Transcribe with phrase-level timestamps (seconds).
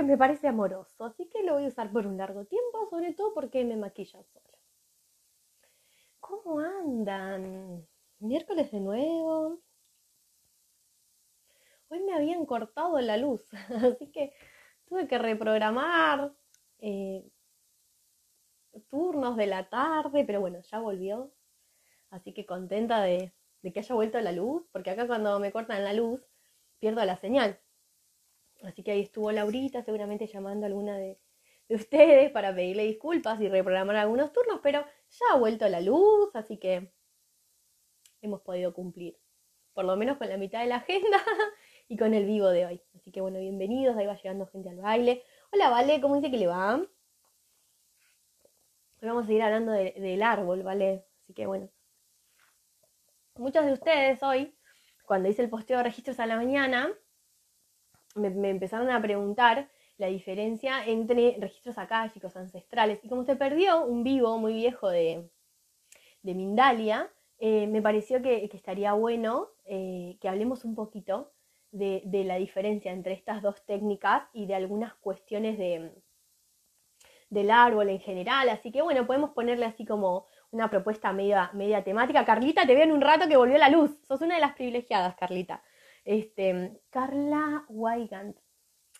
[0.00, 3.12] que me parece amoroso, así que lo voy a usar por un largo tiempo, sobre
[3.12, 4.58] todo porque me maquilla sola.
[6.20, 7.86] ¿Cómo andan?
[8.18, 9.60] Miércoles de nuevo.
[11.88, 13.46] Hoy me habían cortado la luz,
[13.94, 14.32] así que
[14.86, 16.32] tuve que reprogramar
[16.78, 17.30] eh,
[18.88, 21.30] turnos de la tarde, pero bueno, ya volvió.
[22.08, 25.92] Así que contenta de que haya vuelto la luz, porque acá cuando me cortan la
[25.92, 26.26] luz
[26.78, 27.60] pierdo la señal.
[28.62, 31.18] Así que ahí estuvo Laurita, seguramente llamando a alguna de,
[31.74, 36.58] ustedes para pedirle disculpas y reprogramar algunos turnos, pero ya ha vuelto la luz, así
[36.58, 36.92] que
[38.20, 39.18] hemos podido cumplir,
[39.72, 41.18] por lo menos con la mitad de la agenda
[41.88, 42.82] y con el vivo de hoy.
[42.94, 45.22] Así que bueno, bienvenidos, ahí va llegando gente al baile.
[45.52, 46.74] Hola, Vale, ¿cómo dice que le va?
[46.74, 46.88] Hoy
[49.08, 51.06] vamos a seguir hablando del árbol, ¿vale?
[51.22, 51.70] Así que bueno.
[53.36, 54.54] Muchos de ustedes hoy,
[55.06, 56.92] cuando hice el posteo de registros a la mañana,
[58.20, 59.68] me, empezaron a preguntar
[59.98, 63.00] la diferencia entre registros akáshicos ancestrales.
[63.02, 65.28] Y como se perdió un vivo muy viejo de,
[66.22, 71.32] de Mindalia, eh, me pareció que, estaría bueno eh, que hablemos un poquito
[71.72, 75.92] de, la diferencia entre estas dos técnicas y de algunas cuestiones de,
[77.30, 78.48] del árbol en general.
[78.48, 82.24] Así que bueno, podemos ponerle así como una propuesta media, media temática.
[82.24, 83.90] Carlita, te veo en un rato que volvió la luz.
[84.06, 85.62] Sos una de las privilegiadas, Carlita.
[86.10, 88.34] Este, Carla Weigand.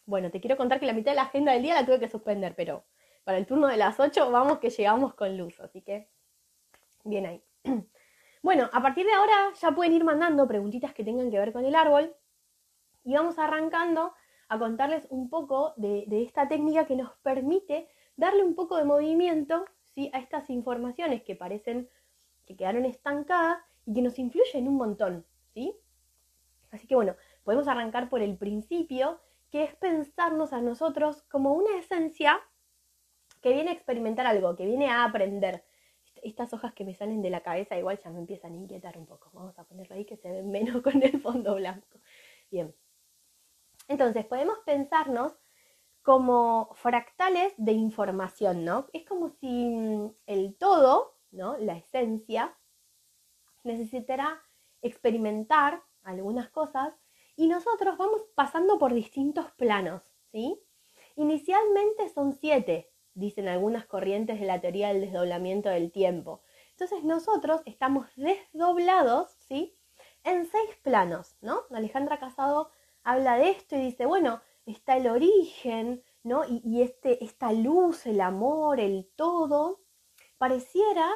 [0.06, 2.08] Bueno, te quiero contar que la mitad de la agenda del día la tuve que
[2.08, 2.84] suspender, pero
[3.24, 6.08] para el turno de las 8 vamos que llegamos con luz, así que
[7.02, 7.42] bien ahí.
[8.42, 11.64] Bueno, a partir de ahora ya pueden ir mandando preguntitas que tengan que ver con
[11.66, 12.14] el árbol
[13.04, 14.14] y vamos arrancando
[14.48, 19.66] a contarles un poco de, esta técnica que nos permite darle un poco de movimiento
[19.94, 20.10] ¿sí?
[20.14, 21.90] a estas informaciones que parecen
[22.46, 25.26] que quedaron estancadas y que nos influyen un montón.
[25.52, 25.76] ¿sí?
[26.70, 31.76] Así que bueno, podemos arrancar por el principio, que es pensarnos a nosotros como una
[31.78, 32.40] esencia
[33.40, 35.64] que viene a experimentar algo, que viene a aprender.
[36.22, 39.06] Estas hojas que me salen de la cabeza igual ya me empiezan a inquietar un
[39.06, 39.30] poco.
[39.32, 41.98] Vamos a ponerlo ahí que se ven menos con el fondo blanco.
[42.50, 42.74] Bien.
[43.88, 45.36] Entonces, podemos pensarnos
[46.02, 48.86] como fractales de información, ¿no?
[48.92, 51.56] Es como si el todo, ¿no?
[51.58, 52.56] La esencia,
[53.64, 54.42] necesitará
[54.82, 56.94] experimentar algunas cosas
[57.36, 60.60] y nosotros vamos pasando por distintos planos, ¿sí?
[61.16, 66.42] Inicialmente son siete, dicen algunas corrientes de la teoría del desdoblamiento del tiempo.
[66.72, 69.76] Entonces nosotros estamos desdoblados, ¿sí?
[70.24, 71.62] En seis planos, ¿no?
[71.70, 72.70] Alejandra Casado
[73.02, 76.42] habla de esto y dice, bueno, está el origen, ¿no?
[76.46, 79.80] Y, este, esta luz, el amor, el todo,
[80.38, 81.10] pareciera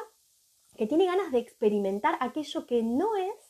[0.75, 3.44] que tiene ganas de experimentar aquello que no es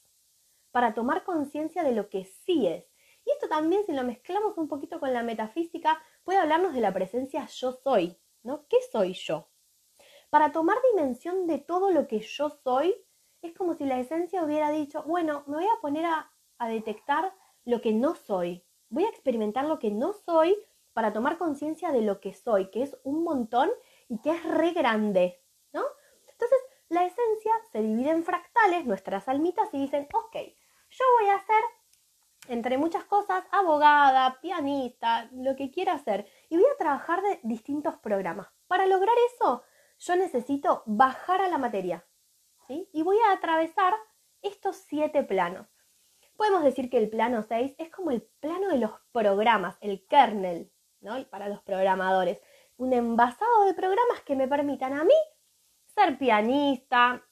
[0.76, 2.84] para tomar conciencia de lo que sí es.
[3.24, 6.94] Y esto también, si lo mezclamos un poquito con la metafísica, puede hablarnos de la
[6.94, 8.68] presencia yo soy, ¿no?
[8.68, 9.48] ¿Qué soy yo?
[10.30, 12.94] Para tomar dimensión de todo lo que yo soy,
[13.42, 16.30] es como si la esencia hubiera dicho, bueno, me voy a poner a,
[16.68, 20.58] detectar lo que no soy, voy a experimentar lo que no soy
[20.92, 23.72] para tomar conciencia de lo que soy, que es un montón
[24.10, 25.86] y que es re grande, ¿no?
[26.28, 26.60] Entonces,
[26.90, 30.36] la esencia se divide en fractales, nuestras almitas, y dicen, ok,
[30.98, 31.64] yo voy a ser,
[32.48, 36.28] entre muchas cosas, abogada, pianista, lo que quiera hacer.
[36.50, 38.48] Y voy a trabajar de distintos programas.
[38.68, 39.64] Para lograr eso,
[40.00, 42.06] yo necesito bajar a la materia.
[42.68, 42.90] ¿sí?
[42.94, 43.94] Y voy a atravesar
[44.42, 45.68] estos siete planos.
[46.38, 50.72] Podemos decir que el plano 6 es como el plano de los programas, el kernel,
[51.00, 51.24] ¿no?
[51.30, 52.42] Para los programadores.
[52.78, 55.14] Un envasado de programas que me permitan a mí
[55.86, 57.26] ser pianista,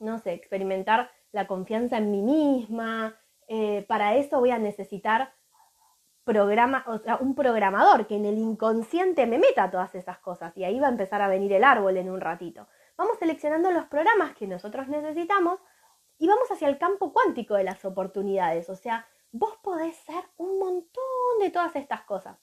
[0.00, 3.16] no sé, experimentar la confianza en mí misma.
[3.48, 5.34] Eh, para eso voy a necesitar
[6.24, 10.64] programa, o sea, un programador que en el inconsciente me meta todas esas cosas y
[10.64, 12.66] ahí va a empezar a venir el árbol en un ratito.
[12.96, 15.60] Vamos seleccionando los programas que nosotros necesitamos
[16.16, 18.70] y vamos hacia el campo cuántico de las oportunidades.
[18.70, 22.38] O sea, vos podés ser un montón de todas estas cosas.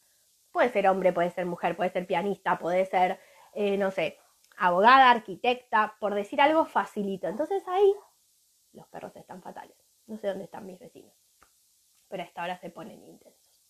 [0.52, 3.20] Puede ser hombre, puede ser mujer, puede ser pianista, puede ser,
[3.54, 4.20] eh, no sé,
[4.58, 7.28] abogada, arquitecta, por decir algo facilito.
[7.28, 7.96] Entonces ahí
[8.74, 9.78] los perros están fatales.
[10.08, 11.14] No sé dónde están mis vecinos,
[12.08, 13.64] pero a esta hora se ponen intensos.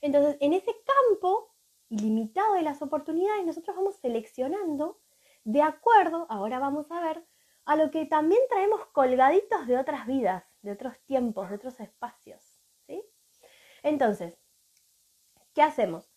[0.00, 1.54] Entonces, en ese campo
[1.88, 5.00] ilimitado de las oportunidades, nosotros vamos seleccionando
[5.44, 7.24] de acuerdo, ahora vamos a ver,
[7.64, 12.60] a lo que también traemos colgaditos de otras vidas, de otros tiempos, de otros espacios.
[12.86, 13.04] ¿sí?
[13.82, 14.38] Entonces,
[15.54, 16.10] ¿qué hacemos?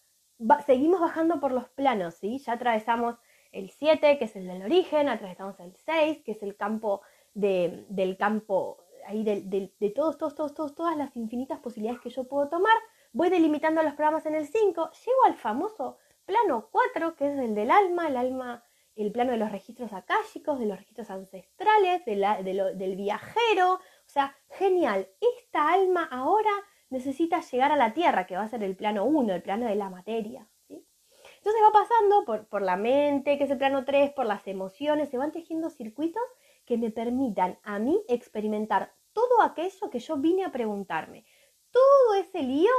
[0.65, 2.39] seguimos bajando por los planos, ¿sí?
[2.39, 3.17] Ya atravesamos
[3.51, 7.01] el 7, que es el del origen, atravesamos el 6, que es el campo
[7.33, 8.77] del campo,
[9.07, 12.77] ahí de, todos, todos, todos, todas las infinitas posibilidades que yo puedo tomar.
[13.11, 17.55] voy delimitando los programas en el 5, llego al famoso plano 4, que es el
[17.55, 18.63] del alma, el alma,
[18.95, 23.73] el plano de los registros akáshicos, de los registros ancestrales, del viajero.
[23.73, 25.09] O sea, genial.
[25.37, 26.51] Esta alma ahora
[26.89, 29.75] necesita llegar a la tierra, que va a ser el plano 1, el plano de
[29.75, 30.47] la materia.
[30.69, 35.09] Entonces va pasando por, por la mente, que es el plano 3, por las emociones,
[35.09, 36.21] se van tejiendo circuitos
[36.69, 41.25] que me permitan a mí experimentar todo aquello que yo vine a preguntarme.
[41.71, 42.69] Todo ese lío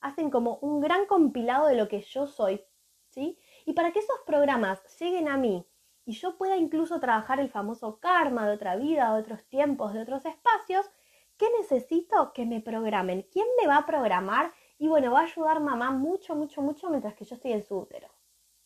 [0.00, 2.60] hacen como un gran compilado de lo que yo soy,
[3.06, 3.38] ¿sí?
[3.66, 5.64] Y para que esos programas lleguen a mí
[6.04, 10.02] y yo pueda incluso trabajar el famoso karma de otra vida, de otros tiempos, de
[10.02, 10.90] otros espacios,
[11.36, 12.32] ¿qué necesito?
[12.32, 13.28] Que me programen.
[13.30, 14.52] ¿Quién me va a programar?
[14.76, 17.78] Y bueno, va a ayudar mamá mucho, mucho, mucho mientras que yo estoy en su
[17.78, 18.08] útero.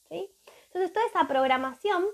[0.08, 0.34] ¿sí?
[0.68, 2.06] Entonces, toda esa programación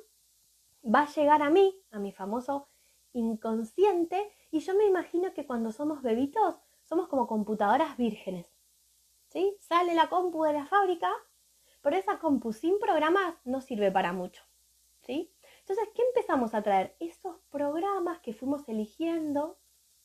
[0.82, 2.68] va a llegar a mí, a mi famoso
[3.12, 8.52] inconsciente, y yo me imagino que cuando somos bebitos somos como computadoras vírgenes.
[9.28, 9.56] ¿sí?
[9.60, 11.10] Sale la compu de la fábrica,
[11.82, 14.42] pero esa compu sin programas no sirve para mucho.
[15.02, 15.32] ¿sí?
[15.60, 16.96] Entonces, ¿qué empezamos a traer?
[16.98, 19.58] Esos programas que fuimos eligiendo,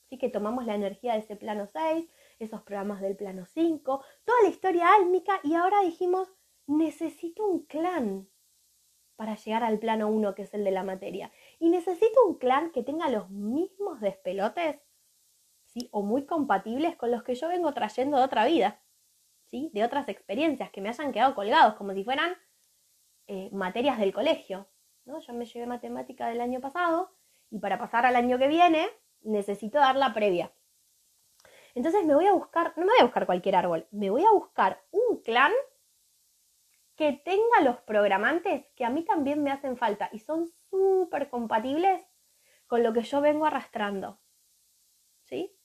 [0.10, 0.18] ¿sí?
[0.18, 2.08] que tomamos la energía de ese plano 6,
[2.40, 6.30] esos programas del plano 5, toda la historia álmica y ahora dijimos,
[6.68, 8.28] necesito un clan
[9.16, 11.32] para llegar al plano 1 que es el de la materia.
[11.60, 14.80] Y necesito un clan que tenga los mismos despelotes,
[15.66, 15.90] ¿sí?
[15.92, 18.82] O muy compatibles con los que yo vengo trayendo de otra vida,
[19.46, 19.72] ¿sí?
[19.74, 22.36] De otras experiencias que me hayan quedado colgados, como si fueran
[23.28, 24.68] eh, materias del colegio,
[25.06, 25.20] ¿no?
[25.20, 27.12] Yo me llevé matemática del año pasado
[27.50, 28.88] y para pasar al año que viene
[29.22, 30.52] necesito dar la previa.
[31.74, 34.32] Entonces me voy a buscar, no me voy a buscar cualquier árbol, me voy a
[34.32, 35.52] buscar un clan
[36.96, 42.06] que tenga los programantes que a mí también me hacen falta y son súper compatibles
[42.68, 44.20] con lo que yo vengo arrastrando.
[45.24, 45.56] ¿Sí?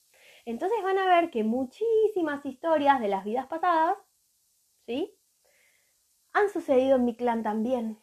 [0.45, 3.97] Entonces van a ver que muchísimas historias de las vidas pasadas,
[4.85, 5.17] ¿sí?
[6.33, 8.01] Han sucedido en mi clan también.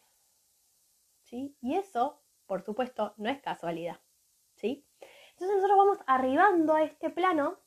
[1.23, 1.57] ¿Sí?
[1.61, 3.99] Y eso, por supuesto, no es casualidad.
[4.55, 4.87] ¿Sí?
[5.31, 7.59] Entonces nosotros vamos arribando a este plano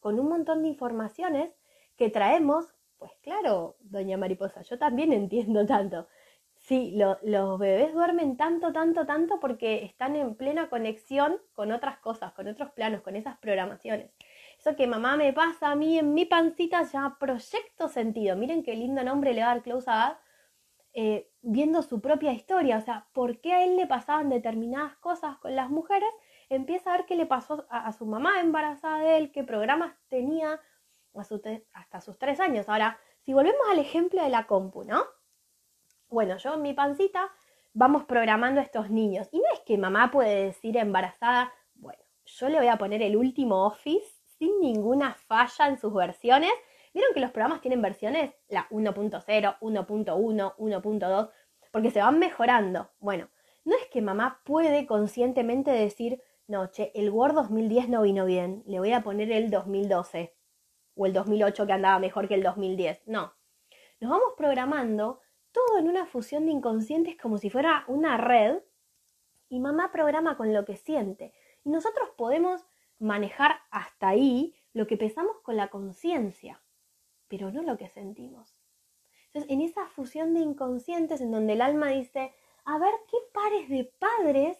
[0.00, 1.54] con un montón de informaciones
[1.96, 6.06] que traemos, pues claro, doña Mariposa, yo también entiendo tanto.
[6.54, 12.32] Sí, los bebés duermen tanto, tanto, tanto porque están en plena conexión con otras cosas,
[12.34, 14.12] con otros planos, con esas programaciones.
[14.60, 18.36] Eso que mamá me pasa a mí en mi pancita llama proyecto sentido.
[18.36, 19.86] Miren qué lindo nombre le va a dar Klaus
[20.92, 22.76] eh, viendo su propia historia.
[22.78, 26.14] O sea, por qué a él le pasaban determinadas cosas con las mujeres
[26.54, 30.60] empieza a ver qué le pasó a, su mamá embarazada de él, qué programas tenía
[31.14, 32.68] hasta sus tres años.
[32.68, 35.04] Ahora, si volvemos al ejemplo de la compu, ¿no?
[36.08, 37.30] Bueno, yo en mi pancita
[37.72, 39.28] vamos programando a estos niños.
[39.32, 43.16] Y no es que mamá puede decir embarazada, bueno, yo le voy a poner el
[43.16, 44.06] último Office
[44.38, 46.52] sin ninguna falla en sus versiones.
[46.92, 48.34] ¿Vieron que los programas tienen versiones?
[48.48, 51.30] La 1.0, 1.1, 1.2,
[51.70, 52.90] porque se van mejorando.
[52.98, 53.28] Bueno,
[53.64, 58.62] no es que mamá puede conscientemente decir, no, che, el Word 2010 no vino bien,
[58.66, 60.34] le voy a poner el 2012
[61.02, 63.02] o el 2008 que andaba mejor que el 2010.
[63.06, 63.34] No,
[64.00, 65.20] nos vamos programando
[65.50, 68.62] todo en una fusión de inconscientes como si fuera una red
[69.48, 71.34] y mamá programa con lo que siente.
[71.64, 72.64] Y nosotros podemos
[72.98, 76.62] manejar hasta ahí lo que pensamos con la conciencia,
[77.28, 78.56] pero no lo que sentimos.
[79.26, 82.32] Entonces, en esa fusión de inconscientes en donde el alma dice,
[82.64, 84.58] a ver qué pares de padres,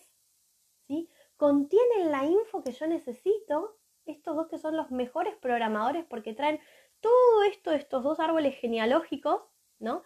[0.89, 1.09] ¿sí?
[1.37, 6.61] contienen la info que yo necesito, estos dos que son los mejores programadores porque traen
[7.01, 9.43] todo esto estos dos árboles genealógicos,
[9.79, 10.03] ¿no?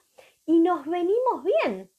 [0.47, 1.91] Y nos venimos bien,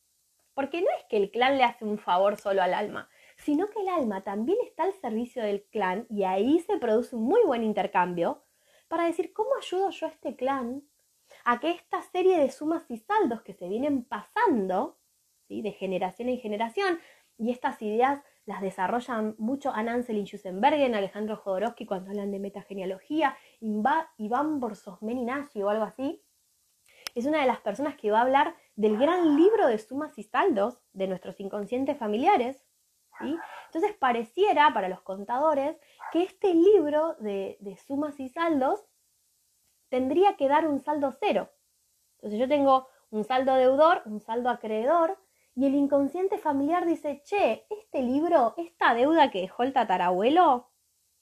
[0.54, 3.82] porque no es que el clan le hace un favor solo al alma, sino que
[3.82, 7.63] el alma también está al servicio del clan y ahí se produce un muy buen
[7.63, 8.44] intercambio
[8.88, 10.84] para decir cómo ayudo yo a este clan
[11.44, 14.98] a que esta serie de sumas y saldos que se vienen pasando,
[15.48, 15.62] ¿sí?
[15.62, 17.00] de generación en generación,
[17.38, 20.25] y estas ideas las desarrollan mucho Ann Ansel y
[20.96, 26.24] Alejandro Jodorowsky cuando hablan de metagenealogía, Iván Borsosmen o algo así.
[27.13, 30.24] Es una de las personas que va a hablar del gran libro de sumas y
[30.24, 32.66] saldos de nuestros inconscientes familiares.
[33.20, 35.77] Entonces pareciera para los contadores
[36.13, 38.86] que este libro de, de sumas y saldos
[39.89, 41.51] tendría que dar un saldo cero.
[42.16, 45.18] Entonces yo tengo un saldo deudor, un saldo acreedor,
[45.57, 50.69] y el inconsciente familiar dice, che, este libro, esta deuda que dejó el tatarabuelo,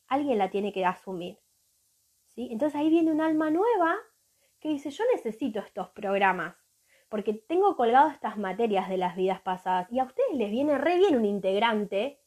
[0.08, 1.40] alguien la tiene que asumir.
[2.34, 2.50] ¿Sí?
[2.52, 3.96] Entonces ahí viene un alma nueva
[4.60, 6.58] que dice, yo necesito estos programas,
[7.08, 10.98] porque tengo colgado estas materias de las vidas pasadas y a ustedes les viene re
[10.98, 12.20] bien un integrante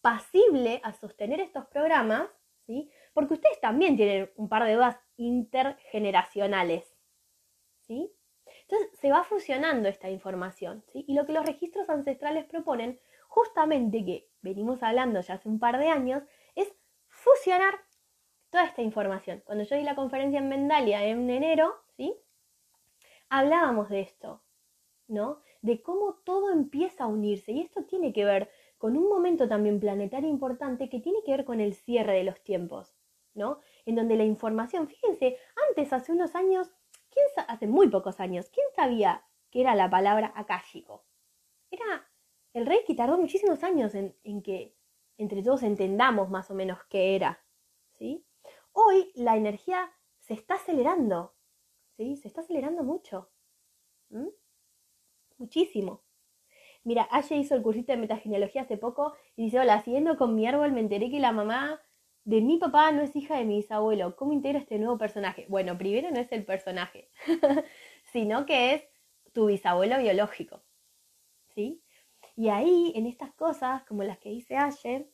[0.00, 2.30] pasible a sostener estos programas,
[2.64, 2.90] ¿sí?
[3.12, 6.96] porque ustedes también tienen un par de deudas intergeneracionales.
[7.82, 8.14] ¿Sí?
[8.70, 10.84] Entonces se va fusionando esta información.
[10.92, 11.04] ¿sí?
[11.08, 15.78] Y lo que los registros ancestrales proponen, justamente que venimos hablando ya hace un par
[15.78, 16.22] de años,
[16.54, 16.72] es
[17.08, 17.74] fusionar
[18.48, 19.42] toda esta información.
[19.44, 22.14] Cuando yo di la conferencia en Mendalia en enero, ¿sí?
[23.28, 24.44] Hablábamos de esto,
[25.08, 25.40] ¿no?
[25.62, 27.50] De cómo todo empieza a unirse.
[27.50, 31.44] Y esto tiene que ver con un momento también planetario importante que tiene que ver
[31.44, 32.94] con el cierre de los tiempos,
[33.34, 33.58] ¿no?
[33.84, 36.72] En donde la información, fíjense, antes, hace unos años,
[37.10, 41.04] ¿quién hace muy pocos años, ¿quién sabía que era la palabra akáshico?
[41.70, 42.08] Era
[42.52, 44.76] el rey que tardó muchísimos años en, que
[45.18, 47.44] entre todos entendamos más o menos qué era,
[47.98, 48.24] ¿sí?
[48.72, 51.34] Hoy la energía se está acelerando,
[51.96, 52.16] ¿sí?
[52.16, 53.30] Se está acelerando mucho.
[55.38, 56.02] Muchísimo.
[56.82, 60.46] Mira, Aye hizo el cursito de metagenealogía hace poco y dice, hola, siguiendo con mi
[60.46, 61.80] árbol me enteré que la mamá
[62.24, 64.16] de mi papá no es hija de mi bisabuelo.
[64.16, 65.46] ¿Cómo integro este nuevo personaje?
[65.48, 67.10] Bueno, primero no es el personaje,
[68.12, 68.82] sino que es
[69.32, 70.62] tu bisabuelo biológico.
[71.54, 71.82] ¿Sí?
[72.36, 75.10] Y ahí, en estas cosas, como las que dice Aye,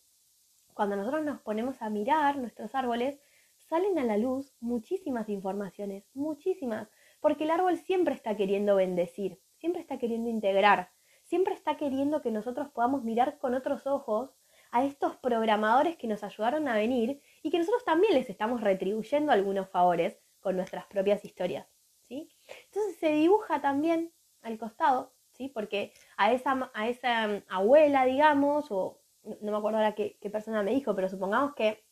[0.75, 3.19] cuando nosotros nos ponemos a mirar nuestros árboles,
[3.57, 6.89] salen a la luz muchísimas informaciones, muchísimas,
[7.21, 10.91] porque el árbol siempre está queriendo bendecir, siempre está queriendo integrar,
[11.23, 14.36] siempre está queriendo que nosotros podamos mirar con otros ojos
[14.77, 19.33] a estos programadores que nos ayudaron a venir y que nosotros también les estamos retribuyendo
[19.33, 21.67] algunos favores con nuestras propias historias,
[22.09, 22.29] ¿sí?
[22.67, 25.49] Entonces se dibuja también al costado, ¿sí?
[25.49, 29.01] Porque a esa, a esa mm, abuela, digamos, o
[29.41, 31.83] no me acuerdo ahora qué, persona me dijo, pero supongamos que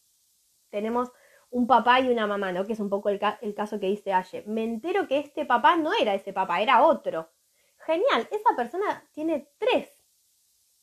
[0.69, 1.11] tenemos
[1.49, 2.67] un papá y una mamá, ¿no?
[2.67, 3.19] Que es un poco el,
[3.55, 4.45] caso que dice Aye.
[4.47, 7.31] Me entero que este papá no era ese papá, era otro.
[7.79, 9.89] Genial, esa persona tiene tres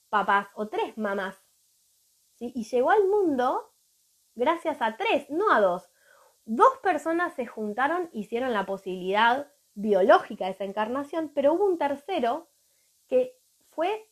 [0.10, 1.51] papás o tres mamás.
[2.44, 3.72] Y llegó al mundo
[4.34, 5.90] gracias a tres, no a dos.
[6.46, 12.50] Dos personas se juntaron, hicieron la posibilidad biológica de esa encarnación, pero hubo un tercero
[13.08, 13.38] que
[13.70, 14.10] fue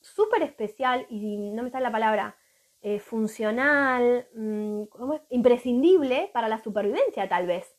[0.00, 2.36] súper especial y no me sale la palabra,
[2.82, 4.84] eh, funcional, mm,
[5.30, 7.76] imprescindible para la supervivencia tal vez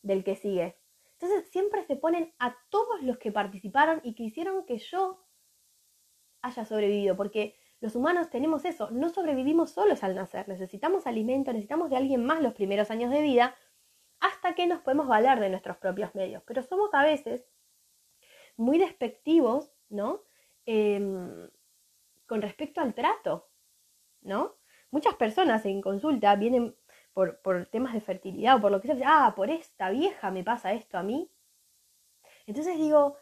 [0.00, 0.78] del que sigue.
[1.18, 5.22] Entonces siempre se ponen a todos los que participaron y que hicieron que yo
[6.40, 11.90] haya sobrevivido, porque los humanos tenemos eso, no sobrevivimos solos al nacer, necesitamos alimento, necesitamos
[11.90, 13.56] de alguien más los primeros años de vida
[14.20, 16.44] hasta que nos podemos valer de nuestros propios medios.
[16.46, 17.44] Pero somos a veces
[18.56, 20.22] muy despectivos, ¿no?
[20.64, 21.50] Em,
[22.26, 23.48] con respecto al trato.
[24.22, 24.54] ¿no?
[24.92, 26.76] Muchas personas en consulta vienen
[27.12, 30.72] por, temas de fertilidad o por lo que sea, ah, por esta vieja me pasa
[30.72, 31.32] esto a mí.
[32.46, 33.16] Entonces digo,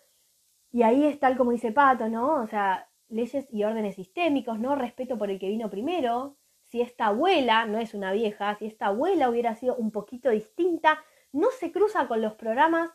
[0.71, 2.43] y ahí es tal como dice Pato, ¿no?
[2.43, 4.75] O sea, leyes y órdenes sistémicos, ¿no?
[4.75, 6.37] Respeto por el que vino primero.
[6.65, 11.03] Si esta abuela no es una vieja, si esta abuela hubiera sido un poquito distinta,
[11.33, 12.91] no se cruza con los programas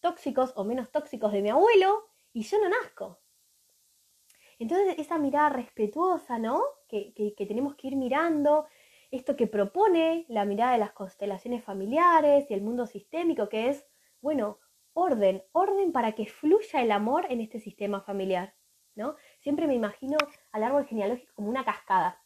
[0.00, 3.20] tóxicos o menos tóxicos de mi abuelo y yo no nazco.
[4.58, 6.62] Entonces esa mirada respetuosa, ¿no?
[6.88, 8.66] Que, tenemos que ir mirando,
[9.10, 13.86] esto que propone la mirada de las constelaciones familiares y el mundo sistémico, que es,
[14.20, 14.58] bueno,
[14.92, 18.54] orden, orden para que fluya el amor en este sistema familiar,
[18.96, 19.16] ¿no?
[19.48, 20.18] Siempre me imagino
[20.52, 22.22] al árbol genealógico como una cascada,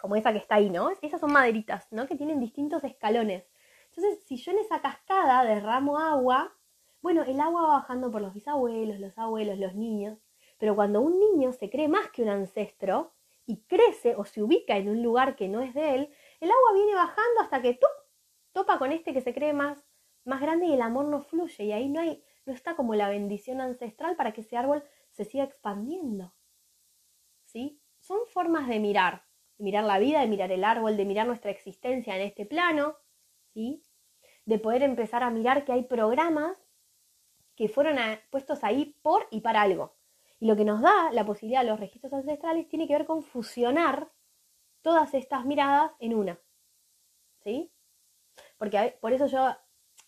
[0.00, 0.90] como esa que está ahí, ¿no?
[1.00, 2.08] Esas son maderitas, ¿no?
[2.08, 3.44] Que tienen distintos escalones.
[3.84, 6.52] Entonces, si yo en esa cascada derramo agua,
[7.02, 10.18] bueno, el agua va bajando por los bisabuelos, los abuelos, los niños,
[10.58, 13.12] pero cuando un niño se cree más que un ancestro
[13.46, 16.72] y crece o se ubica en un lugar que no es de él, el agua
[16.74, 17.86] viene bajando hasta que tú
[18.50, 19.86] topa con este que se cree más,
[20.24, 23.08] más grande y el amor no fluye y ahí no hay no está como la
[23.08, 26.32] bendición ancestral para que ese árbol se siga expandiendo.
[27.50, 27.80] ¿Sí?
[27.98, 29.24] Son formas de mirar,
[29.58, 32.96] de mirar la vida, de mirar el árbol, de mirar nuestra existencia en este plano,
[33.52, 33.82] ¿sí?
[34.44, 36.56] De poder empezar a mirar que hay programas
[37.56, 37.96] que fueron
[38.30, 39.96] puestos ahí por y para algo.
[40.38, 43.24] Y lo que nos da la posibilidad de los registros ancestrales tiene que ver con
[43.24, 44.12] fusionar
[44.80, 46.38] todas estas miradas en una.
[47.42, 47.72] ¿Sí?
[48.58, 49.48] Porque por eso yo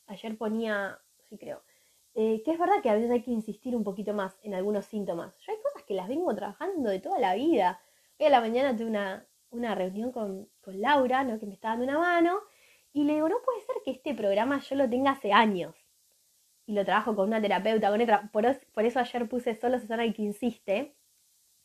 [0.06, 1.62] ayer ponía, sí creo,
[2.14, 4.86] eh, que es verdad que a veces hay que insistir un poquito más en algunos
[4.86, 5.34] síntomas.
[5.92, 7.78] Que las vengo trabajando de toda la vida.
[8.18, 11.38] Hoy a la mañana tuve una, una reunión con, con Laura, ¿no?
[11.38, 12.40] que me está dando una mano,
[12.94, 15.74] y le digo, no puede ser que este programa yo lo tenga hace años
[16.64, 18.30] y lo trabajo con una terapeuta, con otra.
[18.32, 20.96] Por, eso ayer puse solo Susana y que insiste,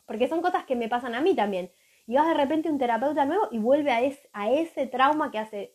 [0.04, 1.72] porque son cosas que me pasan a mí también.
[2.06, 4.00] Y vas de repente un terapeuta nuevo y vuelve a,
[4.34, 5.74] a ese trauma que hace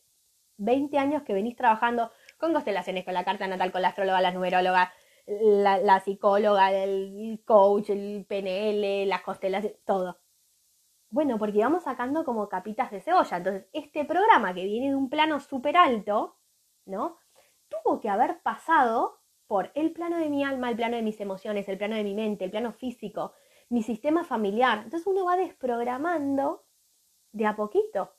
[0.58, 4.32] 20 años que venís trabajando con constelaciones, con la carta natal, con la astróloga, la
[4.32, 4.94] numeróloga,
[5.26, 10.20] la, psicóloga, el coach, el PNL, las constelaciones, todo.
[11.10, 13.38] Bueno, porque vamos sacando como capitas de cebolla.
[13.38, 16.38] Entonces, este programa que viene de un plano súper alto,
[16.86, 17.18] ¿no?
[17.70, 21.68] Tuvo que haber pasado por el plano de mi alma, el plano de mis emociones,
[21.70, 23.34] el plano de mi mente, el plano físico,
[23.70, 24.80] mi sistema familiar.
[24.84, 26.66] Entonces uno va desprogramando
[27.32, 28.16] de a poquito,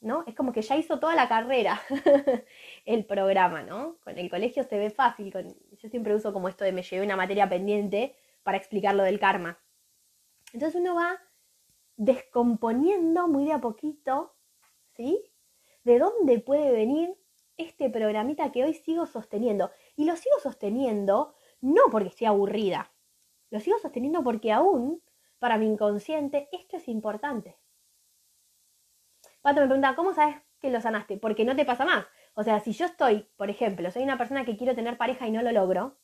[0.00, 0.24] ¿no?
[0.26, 1.80] Es como que ya hizo toda la carrera
[2.84, 3.98] el programa, ¿no?
[4.00, 7.16] Con el colegio se ve fácil, yo siempre uso como esto de me llevé una
[7.16, 9.58] materia pendiente para explicar lo del karma.
[10.52, 11.20] Entonces uno va
[11.96, 14.34] descomponiendo muy de a poquito,
[14.90, 15.32] ¿sí?
[15.84, 17.16] De dónde puede venir
[17.56, 19.70] este programita que hoy sigo sosteniendo.
[19.96, 22.92] Y lo sigo sosteniendo no porque estoy aburrida,
[23.50, 25.02] lo sigo sosteniendo porque aún
[25.38, 27.56] para mi inconsciente esto es importante.
[29.42, 31.18] Pato me pregunta, ¿cómo sabes que lo sanaste?
[31.18, 32.06] Porque no te pasa más.
[32.34, 35.30] O sea, si yo estoy, por ejemplo, soy una persona que quiero tener pareja y
[35.30, 35.98] no lo logro,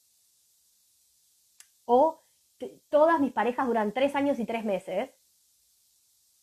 [1.84, 2.22] o
[2.90, 5.10] todas mis parejas duran tres años y tres meses,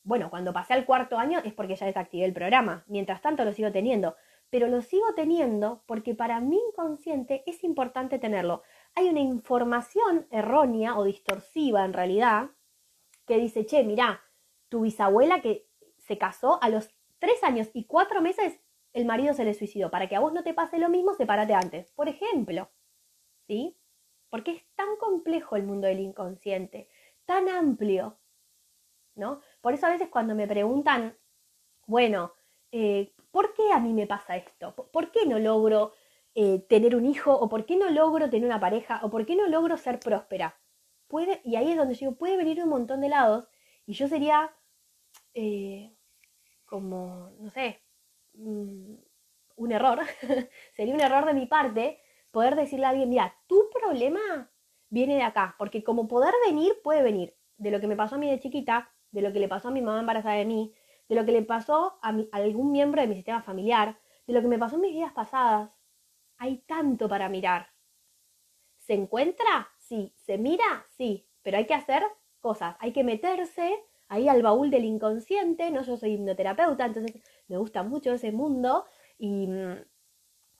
[0.05, 2.83] bueno, cuando pasé al cuarto año es porque ya desactivé el programa.
[2.87, 4.15] Mientras tanto lo sigo teniendo.
[4.51, 8.61] Pero lo sigo teniendo porque para mi inconsciente es importante tenerlo.
[8.93, 12.51] Hay una información errónea o distorsiva en realidad
[13.25, 14.21] que dice, che, mirá,
[14.69, 18.59] tu bisabuela que se casó a los tres años y cuatro meses,
[18.95, 19.91] el marido se le suicidó.
[19.91, 21.91] Para que a vos no te pase lo mismo, sepárate antes.
[21.91, 22.71] Por ejemplo.
[23.45, 23.77] ¿Sí?
[24.29, 26.89] Porque es tan complejo el mundo del inconsciente,
[27.25, 28.17] tan amplio.
[29.15, 29.41] ¿No?
[29.61, 31.17] Por eso a veces cuando me preguntan,
[31.87, 32.33] bueno,
[32.71, 34.73] eh, ¿por qué a mí me pasa esto?
[34.75, 35.91] ¿Por qué no logro
[36.33, 37.33] eh, tener un hijo?
[37.33, 39.01] ¿O por qué no logro tener una pareja?
[39.03, 40.57] ¿O por qué no logro ser próspera?
[41.07, 43.45] Puede, y ahí es donde yo digo, puede venir un montón de lados
[43.85, 44.55] y yo sería
[45.33, 45.93] eh,
[46.65, 47.84] como, no sé,
[48.37, 48.95] mm,
[49.57, 49.99] un error,
[50.75, 52.01] sería un error de mi parte
[52.31, 54.51] poder decirle a alguien, mira, tu problema
[54.89, 58.17] viene de acá, porque como poder venir puede venir de lo que me pasó a
[58.17, 60.73] mí de chiquita, de lo que le pasó a mi mamá embarazada de mí,
[61.07, 64.47] de lo que le pasó a, algún miembro de mi sistema familiar, de lo que
[64.47, 65.71] me pasó en mis vidas pasadas.
[66.37, 67.69] Hay tanto para mirar.
[68.77, 69.69] ¿Se encuentra?
[69.77, 70.13] Sí.
[70.17, 70.85] ¿Se mira?
[70.97, 71.27] Sí.
[71.41, 72.03] Pero hay que hacer
[72.39, 72.75] cosas.
[72.79, 75.71] Hay que meterse ahí al baúl del inconsciente.
[75.71, 78.85] No, yo soy hipnoterapeuta, entonces me gusta mucho ese mundo.
[79.17, 79.47] Y,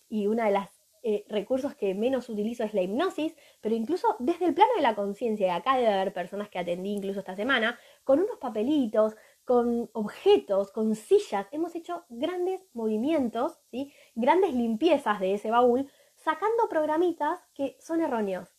[0.07, 0.69] y una de las
[1.07, 4.95] eh, recursos que menos utilizo es la hipnosis, pero incluso desde el plano de la
[4.95, 9.87] conciencia, y acá debe haber personas que atendí incluso esta semana, con unos papelitos, con
[9.93, 13.93] objetos, con sillas, hemos hecho grandes movimientos, ¿sí?
[14.15, 18.57] grandes limpiezas de ese baúl, sacando programitas que son erróneos.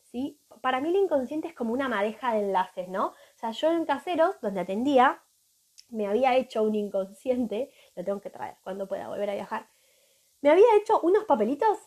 [0.00, 0.40] ¿sí?
[0.62, 3.08] Para mí el inconsciente es como una madeja de enlaces, ¿no?
[3.08, 5.23] O sea, yo en Caseros, donde atendía,
[5.94, 9.68] me había hecho un inconsciente, lo tengo que traer cuando pueda volver a viajar,
[10.40, 11.78] me había hecho unos papelitos,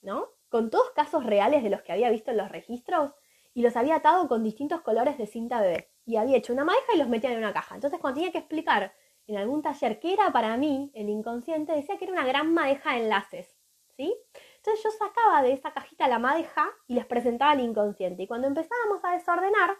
[0.00, 0.30] ¿no?
[0.48, 3.12] Con todos casos reales de los que había visto en los registros
[3.52, 6.94] y los había atado con distintos colores de cinta bebé y había hecho una madeja
[6.94, 7.74] y los metía en una caja.
[7.74, 8.94] Entonces, cuando tenía que explicar
[9.26, 12.92] en algún taller qué era para mí el inconsciente, decía que era una gran madeja
[12.92, 13.58] de enlaces,
[13.96, 14.14] ¿sí?
[14.56, 18.22] Entonces yo sacaba de esa cajita la madeja y les presentaba el inconsciente.
[18.22, 19.76] Y cuando empezábamos a desordenar,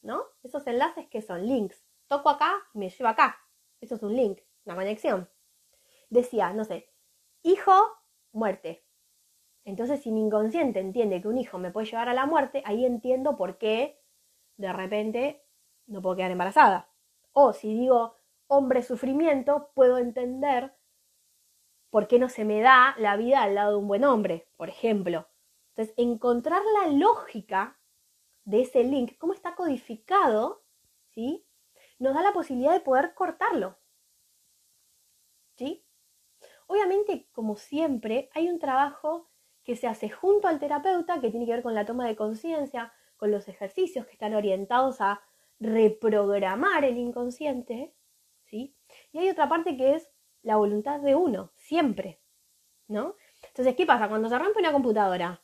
[0.00, 0.24] ¿no?
[0.42, 1.84] Esos enlaces que son links.
[2.12, 3.40] Toco acá me llevo acá.
[3.80, 5.30] Eso es un link, una conexión.
[6.10, 6.92] Decía, no sé,
[7.42, 7.72] hijo,
[8.32, 8.84] muerte.
[9.64, 12.84] Entonces, si mi inconsciente entiende que un hijo me puede llevar a la muerte, ahí
[12.84, 13.98] entiendo por qué
[14.58, 15.42] de repente
[15.86, 16.90] no puedo quedar embarazada.
[17.32, 20.76] O si digo hombre sufrimiento, puedo entender
[21.88, 24.68] por qué no se me da la vida al lado de un buen hombre, por
[24.68, 25.30] ejemplo.
[25.70, 27.80] Entonces, encontrar la lógica
[28.44, 30.62] de ese link, cómo está codificado,
[31.14, 31.46] ¿sí?
[32.02, 33.78] Nos da la posibilidad de poder cortarlo.
[35.56, 35.86] ¿Sí?
[36.66, 39.30] Obviamente, como siempre, hay un trabajo
[39.62, 42.92] que se hace junto al terapeuta que tiene que ver con la toma de conciencia,
[43.16, 45.22] con los ejercicios que están orientados a
[45.60, 47.94] reprogramar el inconsciente,
[48.46, 48.76] ¿sí?
[49.12, 50.10] Y hay otra parte que es
[50.42, 52.20] la voluntad de uno, siempre,
[52.88, 53.14] ¿no?
[53.46, 54.08] Entonces, ¿qué pasa?
[54.08, 55.40] Cuando se rompe una computadora,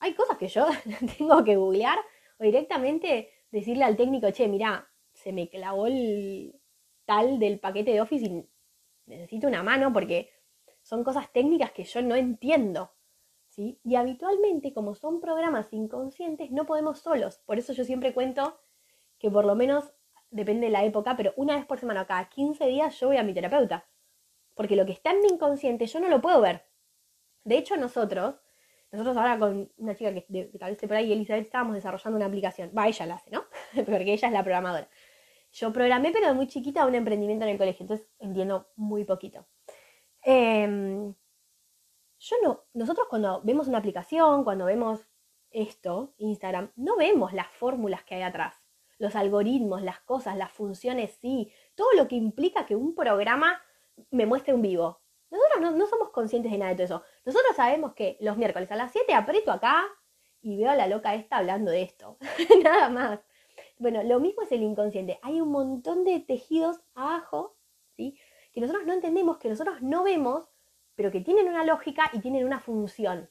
[0.00, 0.66] hay cosas que yo
[1.16, 1.98] tengo que googlear
[2.38, 4.86] o directamente decirle al técnico, che, mira,
[5.24, 6.60] se me clavó el
[7.06, 8.46] tal del paquete de Office y
[9.06, 10.30] necesito una mano porque
[10.82, 12.92] son cosas técnicas que yo no entiendo.
[13.56, 17.38] Y habitualmente, como son programas inconscientes, no podemos solos.
[17.46, 18.58] Por eso yo siempre cuento
[19.18, 19.94] que por lo menos,
[20.30, 23.22] depende de la época, pero una vez por semana, cada 15 días, yo voy a
[23.22, 23.86] mi terapeuta.
[24.54, 26.66] Porque lo que está en mi inconsciente yo no lo puedo ver.
[27.44, 28.34] De hecho, nosotros,
[28.90, 32.72] nosotros ahora con una chica que, tal vez por ahí, Elizabeth, estábamos desarrollando una aplicación.
[32.76, 33.44] Va, ella la hace, ¿no?
[33.86, 34.88] Porque ella es la programadora.
[35.54, 39.46] Yo programé, pero de muy chiquita, un emprendimiento en el colegio, entonces entiendo muy poquito.
[40.24, 41.12] Eh,
[42.18, 45.06] yo no, nosotros cuando vemos una aplicación, cuando vemos
[45.50, 48.56] esto, Instagram, no vemos las fórmulas que hay atrás,
[48.98, 53.62] los algoritmos, las cosas, las funciones, sí, todo lo que implica que un programa
[54.10, 55.02] me muestre un vivo.
[55.30, 57.02] Nosotros nosotros no, no somos conscientes de nada de todo eso.
[57.24, 59.84] Nosotros sabemos que los miércoles a las 7 aprieto acá
[60.40, 62.18] y veo a la loca esta hablando de esto.
[62.64, 63.20] nada más.
[63.78, 65.18] Bueno, lo mismo es el inconsciente.
[65.22, 67.56] Hay un montón de tejidos abajo,
[67.96, 68.18] ¿sí?
[68.52, 70.48] Que nosotros no entendemos, que nosotros no vemos,
[70.94, 73.30] pero que tienen una lógica y tienen una función,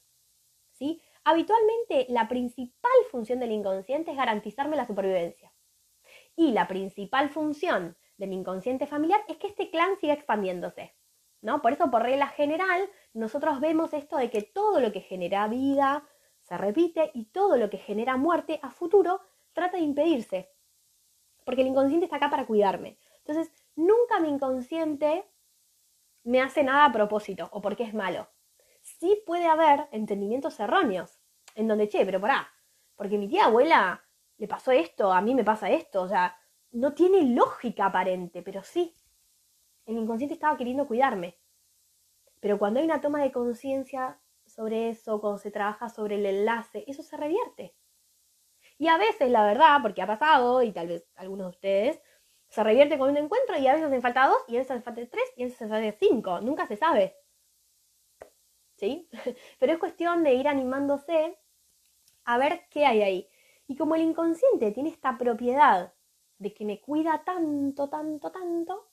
[0.72, 1.02] ¿sí?
[1.24, 5.54] Habitualmente la principal función del inconsciente es garantizarme la supervivencia.
[6.36, 10.94] Y la principal función del inconsciente familiar es que este clan siga expandiéndose.
[11.42, 11.62] ¿no?
[11.62, 16.08] Por eso, por regla general, nosotros vemos esto de que todo lo que genera vida
[16.42, 19.22] se repite y todo lo que genera muerte a futuro
[19.54, 20.52] trata de impedirse.
[21.46, 22.98] Porque el inconsciente está acá para cuidarme.
[23.20, 25.26] Entonces, nunca mi inconsciente
[26.24, 28.30] me hace nada a propósito o porque es malo.
[28.82, 31.20] Sí puede haber entendimientos erróneos,
[31.56, 32.50] en donde, che, pero pará,
[32.96, 34.04] porque mi tía abuela
[34.38, 36.38] le pasó esto, a mí me pasa esto, o sea,
[36.72, 38.94] no tiene lógica aparente, pero sí.
[39.86, 41.38] El inconsciente estaba queriendo cuidarme.
[42.40, 46.84] Pero cuando hay una toma de conciencia sobre eso, cuando se trabaja sobre el enlace,
[46.88, 47.76] eso se revierte.
[48.84, 52.02] Y a veces, la verdad, porque ha pasado, y tal vez algunos de ustedes,
[52.50, 54.84] se revierte con un encuentro y a veces hacen falta dos, y a veces hacen
[54.84, 56.42] falta tres, y a veces hacen falta cinco.
[56.42, 57.16] Nunca se sabe.
[58.76, 59.08] ¿Sí?
[59.60, 61.40] Pero es cuestión de ir animándose
[62.26, 63.30] a ver qué hay ahí.
[63.68, 65.94] Y como el inconsciente tiene esta propiedad
[66.38, 68.90] de que me cuida tanto, tanto, tanto,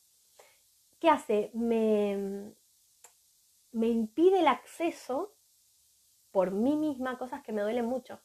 [1.01, 1.51] ¿qué hace?
[1.53, 2.55] Me,
[3.73, 5.35] me impide el acceso
[6.31, 8.21] por mí misma a cosas que me duelen mucho.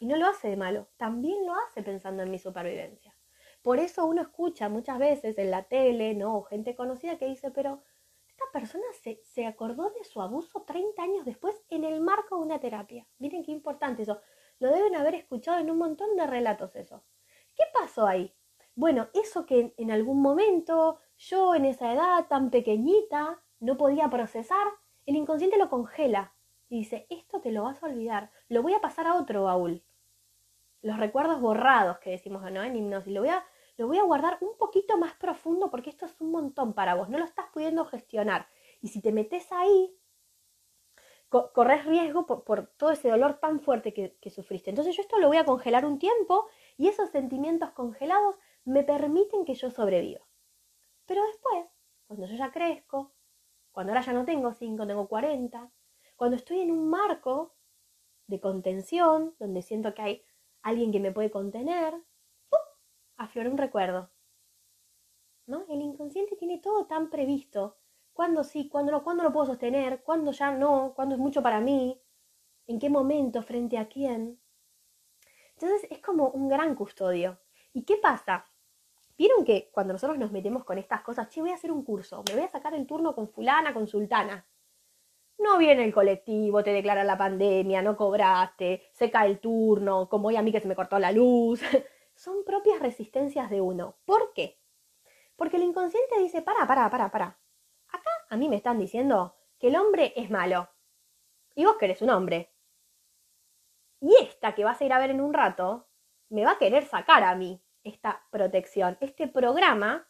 [0.00, 3.14] Y no lo hace de malo, también lo hace pensando en mi supervivencia.
[3.62, 6.42] Por eso uno escucha muchas veces en la tele, ¿no?
[6.42, 7.82] gente conocida que dice, pero
[8.26, 12.42] esta persona se, se acordó de su abuso 30 años después en el marco de
[12.42, 13.06] una terapia.
[13.18, 14.20] Miren qué importante eso.
[14.58, 17.04] Lo deben haber escuchado en un montón de relatos eso.
[17.54, 18.34] ¿Qué pasó ahí?
[18.74, 24.66] Bueno, eso que en algún momento yo en esa edad tan pequeñita no podía procesar,
[25.04, 26.32] el inconsciente lo congela
[26.70, 29.82] y dice, esto te lo vas a olvidar, lo voy a pasar a otro baúl.
[30.82, 32.62] Los recuerdos borrados que decimos ¿no?
[32.62, 33.44] en hipnosis, lo voy, a,
[33.76, 37.08] lo voy a guardar un poquito más profundo porque esto es un montón para vos,
[37.08, 38.48] no lo estás pudiendo gestionar.
[38.80, 39.94] Y si te metes ahí,
[41.28, 44.70] corres riesgo por, todo ese dolor tan fuerte que, que sufriste.
[44.70, 49.44] Entonces yo esto lo voy a congelar un tiempo y esos sentimientos congelados me permiten
[49.44, 50.26] que yo sobreviva.
[51.06, 51.66] Pero después,
[52.06, 53.12] cuando yo ya crezco,
[53.72, 55.70] cuando ahora ya no tengo 5, tengo 40,
[56.16, 57.54] cuando estoy en un marco
[58.26, 60.24] de contención, donde siento que hay
[60.62, 61.94] alguien que me puede contener,
[62.48, 62.60] ¡pum!
[63.16, 64.10] aflora un recuerdo.
[65.46, 65.64] ¿No?
[65.68, 67.76] El inconsciente tiene todo tan previsto
[68.12, 71.60] cuándo sí, cuándo no, cuándo lo puedo sostener, cuándo ya no, cuándo es mucho para
[71.60, 72.00] mí,
[72.66, 74.40] en qué momento, frente a quién.
[75.54, 77.38] Entonces es como un gran custodio.
[77.72, 78.46] ¿Y qué pasa?
[79.16, 82.22] Vieron que cuando nosotros nos metemos con estas cosas, che, voy a hacer un curso,
[82.28, 84.46] me voy a sacar el turno con fulana, con sultana.
[85.40, 90.28] No viene el colectivo, te declara la pandemia, no cobraste, se cae el turno, como
[90.28, 91.62] hoy a mí que se me cortó la luz.
[92.14, 93.96] Son propias resistencias de uno.
[94.04, 94.60] ¿Por qué?
[95.36, 97.40] Porque el inconsciente dice, para, para, para, para.
[97.88, 100.68] Acá a mí me están diciendo que el hombre es malo.
[101.54, 102.52] Y vos querés un hombre.
[103.98, 105.88] Y esta que vas a ir a ver en un rato,
[106.28, 110.06] me va a querer sacar a mí esta protección, este programa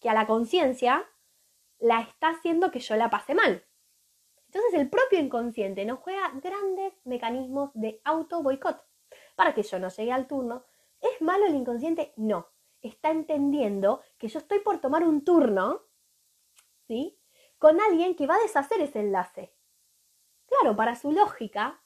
[0.00, 1.06] que a la conciencia
[1.78, 3.66] la está haciendo que yo la pase mal.
[4.52, 8.84] Entonces el propio inconsciente nos juega grandes mecanismos de auto boicot
[9.36, 10.64] para que yo no llegue al turno.
[11.00, 12.12] ¿Es malo el inconsciente?
[12.16, 12.48] No.
[12.82, 15.82] Está entendiendo que yo estoy por tomar un turno
[16.88, 17.16] ¿sí?
[17.58, 19.54] Con alguien que va a deshacer ese enlace.
[20.46, 21.80] Claro, para su lógica,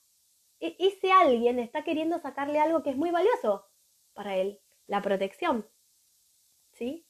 [0.58, 3.68] e-, ese alguien está queriendo sacarle algo que es muy valioso
[4.14, 5.68] para él, la protección.
[6.72, 7.06] ¿Sí?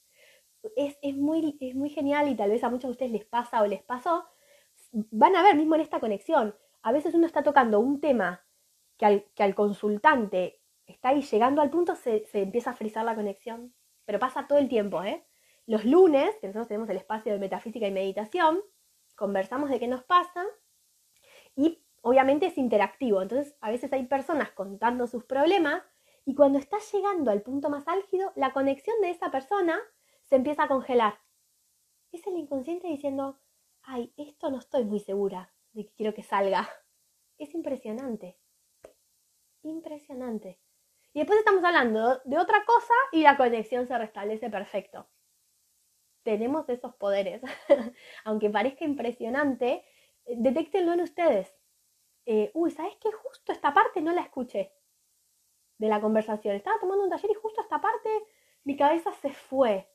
[0.74, 3.66] Es, muy, es muy genial y tal vez a muchos de ustedes les pasa o
[3.66, 4.26] les pasó.
[5.10, 6.54] Van a ver mismo en esta conexión.
[6.82, 8.44] A veces uno está tocando un tema
[8.96, 13.04] que al, que al consultante está ahí llegando al punto, se, se empieza a frizar
[13.04, 13.74] la conexión.
[14.04, 15.26] Pero pasa todo el tiempo, ¿eh?
[15.66, 18.60] Los lunes, que nosotros tenemos el espacio de metafísica y meditación,
[19.16, 20.44] conversamos de qué nos pasa
[21.56, 23.22] y obviamente es interactivo.
[23.22, 25.82] Entonces, a veces hay personas contando sus problemas
[26.26, 29.78] y cuando está llegando al punto más álgido, la conexión de esa persona
[30.22, 31.18] se empieza a congelar.
[32.12, 33.40] Es el inconsciente diciendo,
[33.84, 36.68] ay, esto no estoy muy segura de que quiero que salga.
[37.38, 38.38] Es impresionante.
[39.62, 40.60] Impresionante.
[41.12, 45.08] Y después estamos hablando de otra cosa y la conexión se restablece perfecto
[46.24, 47.40] tenemos esos poderes.
[48.24, 49.84] Aunque parezca impresionante,
[50.26, 51.54] detectenlo en ustedes.
[52.26, 53.12] Eh, uy, ¿sabes qué?
[53.12, 54.72] Justo esta parte no la escuché
[55.78, 56.56] de la conversación.
[56.56, 58.10] Estaba tomando un taller y justo esta parte
[58.64, 59.88] mi cabeza se fue.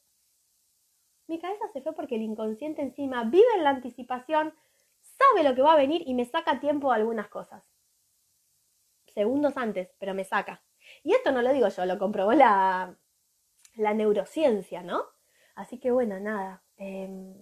[1.29, 4.51] Mi cabeza se fue porque el inconsciente encima vive en la anticipación,
[4.99, 7.63] sabe lo que va a venir y me saca tiempo a algunas cosas.
[9.13, 10.63] Segundos antes, pero me saca.
[11.03, 12.97] Y esto no lo digo yo, lo comprobó la,
[13.75, 15.03] la neurociencia, ¿no?
[15.53, 17.35] Así que bueno, nada, em,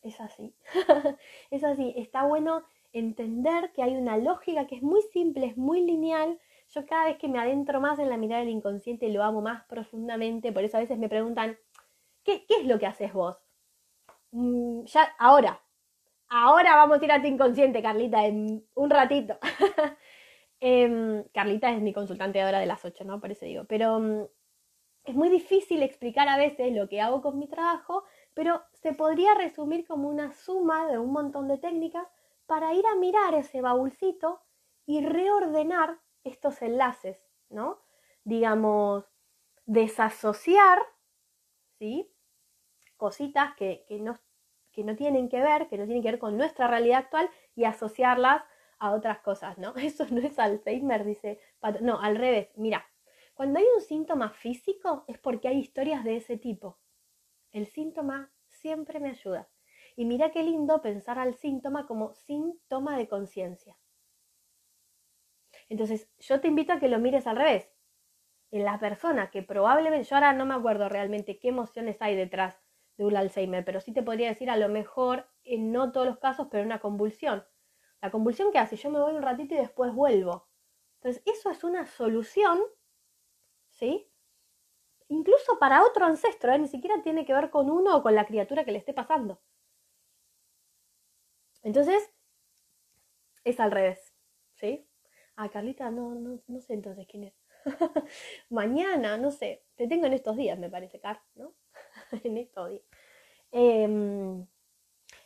[0.00, 0.56] es así.
[1.50, 5.82] es así, está bueno entender que hay una lógica que es muy simple, es muy
[5.82, 6.40] lineal.
[6.70, 9.62] Yo cada vez que me adentro más en la mirada del inconsciente lo amo más
[9.66, 11.58] profundamente, por eso a veces me preguntan,
[12.26, 13.36] ¿qué, es lo que haces vos?
[14.32, 15.62] Mm, ya, ahora,
[16.28, 19.38] ahora vamos a ir a tu inconsciente, Carlita, en un ratito.
[20.58, 23.20] Em, Carlita es mi consultante ahora de las 8, ¿no?
[23.20, 24.24] Por eso digo, pero mm,
[25.04, 29.34] es muy difícil explicar a veces lo que hago con mi trabajo, pero se podría
[29.34, 32.08] resumir como una suma de un montón de técnicas
[32.46, 34.40] para ir a mirar ese baúlcito
[34.86, 37.18] y reordenar estos enlaces,
[37.50, 37.82] ¿no?
[38.24, 39.04] Digamos,
[39.66, 40.80] desasociar,
[41.78, 42.10] ¿sí?
[42.96, 44.18] Cositas que, que, no,
[44.72, 47.64] que no tienen que ver, que no tienen que ver con nuestra realidad actual y
[47.64, 48.42] asociarlas
[48.78, 49.74] a otras cosas, ¿no?
[49.76, 51.40] Eso no es Alzheimer, dice,
[51.80, 52.86] no, al revés, mira,
[53.34, 56.78] cuando hay un síntoma físico es porque hay historias de ese tipo.
[57.52, 59.48] El síntoma siempre me ayuda.
[59.94, 63.78] Y mira qué lindo pensar al síntoma como síntoma de conciencia.
[65.68, 67.70] Entonces, yo te invito a que lo mires al revés.
[68.50, 72.56] En la persona que probablemente, yo ahora no me acuerdo realmente qué emociones hay detrás
[72.96, 76.18] de un Alzheimer, pero sí te podría decir a lo mejor, en no todos los
[76.18, 77.44] casos, pero una convulsión.
[78.02, 80.48] La convulsión que hace, yo me voy un ratito y después vuelvo.
[81.00, 82.60] Entonces, eso es una solución
[83.76, 84.10] ¿sí?
[85.08, 86.58] Incluso para otro ancestro, ¿eh?
[86.58, 89.40] ni siquiera tiene que ver con uno o con la criatura que le esté pasando.
[91.62, 92.10] Entonces,
[93.44, 94.12] es al revés,
[94.54, 94.86] ¿sí?
[95.36, 97.34] Ah, Carlita, no, no, no sé entonces quién es.
[98.50, 101.54] Mañana, no sé, te tengo en estos días, me parece, Car, ¿no?
[102.24, 102.82] en estos días.
[103.52, 104.46] Em,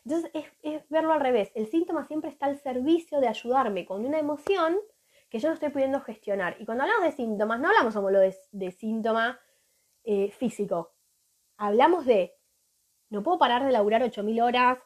[0.05, 0.31] entonces,
[0.62, 1.53] es, verlo al revés.
[1.55, 4.79] El síntoma siempre está al servicio de ayudarme con una emoción
[5.29, 6.57] que yo no estoy pudiendo gestionar.
[6.59, 9.38] Y cuando hablamos de síntomas, no hablamos solo de, de síntoma
[10.05, 10.93] eh, físico.
[11.57, 12.35] Hablamos de,
[13.11, 14.79] no puedo parar de laburar 8.000 horas,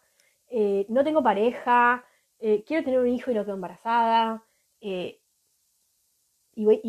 [0.48, 2.04] eh, no tengo pareja,
[2.40, 4.44] eh, quiero tener un hijo y no quedo embarazada.
[4.80, 5.20] y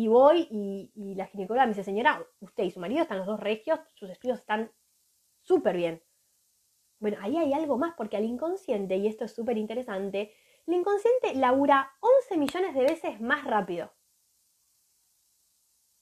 [0.08, 3.40] voy, y, y, la ginecóloga me dice, señora, usted y su marido están los dos
[3.40, 4.70] regios, sus estudios están
[5.46, 6.02] súper bien.
[6.98, 10.34] Bueno, ahí hay algo más, porque al inconsciente, y esto es súper interesante,
[10.66, 13.92] el inconsciente labura 11 millones de veces más rápido.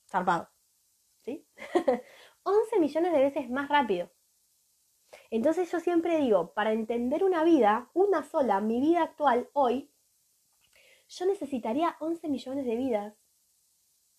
[0.08, 0.48] Zarpado.
[1.24, 1.46] ¿Sí?
[2.44, 4.10] 11 millones de veces más rápido.
[5.30, 9.90] Entonces yo siempre digo, para entender una vida, una sola, mi vida actual hoy,
[11.08, 13.14] yo necesitaría 11 millones de vidas.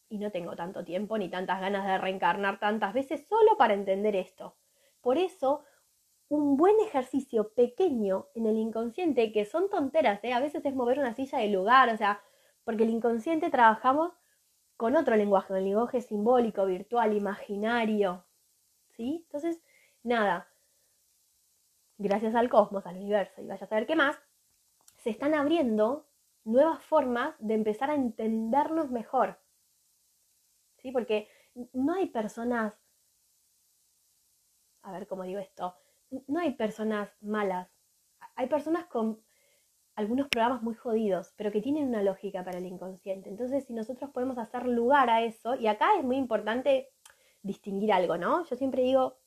[0.10, 4.16] Y no tengo tanto tiempo ni tantas ganas de reencarnar tantas veces solo para entender
[4.16, 4.58] esto.
[5.06, 5.64] Por eso
[6.30, 10.34] un buen ejercicio pequeño en el inconsciente, que son tonteras, ¿eh?
[10.34, 12.24] a veces es mover una silla de lugar, o sea,
[12.64, 14.14] porque el inconsciente trabajamos
[14.78, 18.26] con otro lenguaje, el lenguaje simbólico, virtual, imaginario,
[18.98, 19.22] ¿sí?
[19.28, 19.62] Entonces,
[20.02, 20.50] nada,
[22.00, 24.20] gracias al cosmos, al universo y vaya a saber qué más,
[24.96, 26.08] se están abriendo
[26.46, 29.40] nuevas formas de empezar a entendernos mejor,
[30.78, 30.92] ¿sí?
[30.92, 31.30] Porque
[31.74, 32.82] no hay personas,
[34.86, 35.76] a ver cómo digo esto,
[36.28, 37.70] no hay personas malas.
[38.36, 39.22] Hay personas con
[39.96, 43.30] algunos programas muy jodidos, pero que tienen una lógica para el inconsciente.
[43.30, 46.92] Entonces, si nosotros podemos hacer lugar a eso, y acá es muy importante
[47.42, 48.44] distinguir algo, ¿no?
[48.46, 49.18] Yo siempre digo,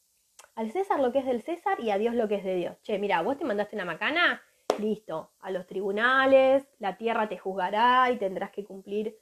[0.54, 2.76] al César lo que es del César y a Dios lo que es de Dios.
[2.82, 4.42] Che, mira, vos te mandaste una macana,
[4.78, 9.18] listo, a los tribunales, la tierra te juzgará y tendrás que cumplir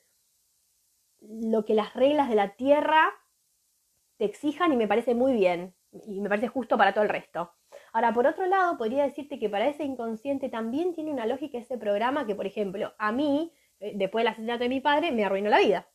[1.20, 3.12] lo que las reglas de la tierra
[4.16, 7.53] te exijan y me parece muy bien y me parece justo para todo el resto.
[7.92, 11.79] Ahora, por otro lado, podría decirte que para ese inconsciente también tiene una lógica ese
[11.79, 15.51] programa que, por ejemplo, a mí, eh, después del asesinato de mi padre, me arruinó
[15.51, 15.88] la vida.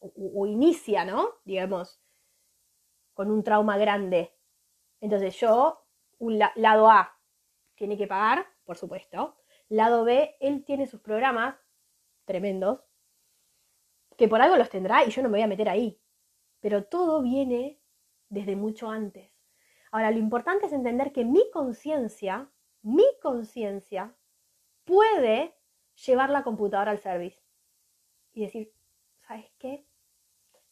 [0.00, 1.30] O, inicia, ¿no?
[1.44, 2.00] Digamos,
[3.14, 4.34] con un trauma grande.
[5.00, 5.86] Entonces yo,
[6.18, 7.18] un lado A,
[7.74, 9.36] tiene que pagar, por supuesto.
[9.68, 11.56] Lado B, él tiene sus programas
[12.26, 12.80] tremendos,
[14.16, 16.00] que por algo los tendrá y yo no me voy a meter ahí.
[16.60, 17.80] Pero todo viene
[18.28, 19.32] desde mucho antes.
[19.90, 22.50] Ahora, lo importante es entender que mi conciencia,
[22.82, 24.14] mi conciencia,
[24.84, 25.54] puede
[26.06, 27.42] llevar la computadora al service
[28.32, 28.72] y decir,
[29.20, 29.86] ¿sabes qué?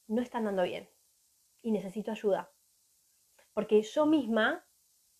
[0.09, 0.89] No están dando bien
[1.63, 2.51] y necesito ayuda.
[3.55, 4.65] Porque yo misma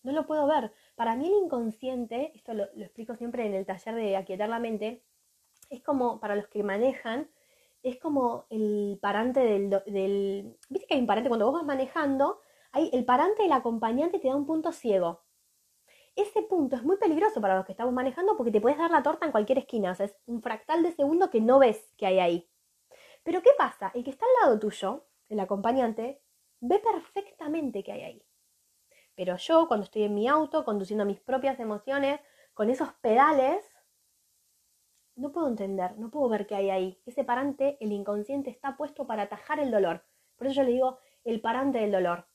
[0.03, 0.73] no lo puedo ver.
[0.95, 5.03] Para mí el inconsciente, esto lo, explico siempre en el taller de aquietar la mente,
[5.69, 7.31] es como para los que manejan,
[7.83, 10.57] es como el parante del, del...
[10.69, 12.39] Viste que hay un parante cuando vos vas manejando,
[12.73, 15.21] Ahí el parante del acompañante te da un punto ciego.
[16.15, 19.03] Ese punto es muy peligroso para los que estamos manejando porque te puedes dar la
[19.03, 19.91] torta en cualquier esquina.
[19.91, 22.49] Es un fractal de segundo que no ves que hay ahí.
[23.23, 23.91] Pero ¿qué pasa?
[23.93, 26.23] El que está al lado tuyo, el acompañante,
[26.61, 28.25] ve perfectamente que hay ahí.
[29.13, 32.21] Pero yo, cuando estoy en mi auto, conduciendo mis propias emociones,
[32.55, 33.63] con esos pedales,
[35.15, 37.01] no puedo entender, no puedo ver qué hay ahí.
[37.05, 40.03] Ese parante, el inconsciente, está puesto para atajar el dolor.
[40.35, 42.27] Por eso yo le digo el parante del dolor.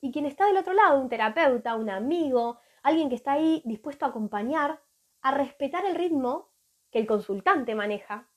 [0.00, 4.04] Y quien está del otro lado, un terapeuta, un amigo, alguien que está ahí dispuesto
[4.04, 4.80] a acompañar,
[5.22, 6.52] a respetar el ritmo
[6.90, 8.30] que el consultante maneja,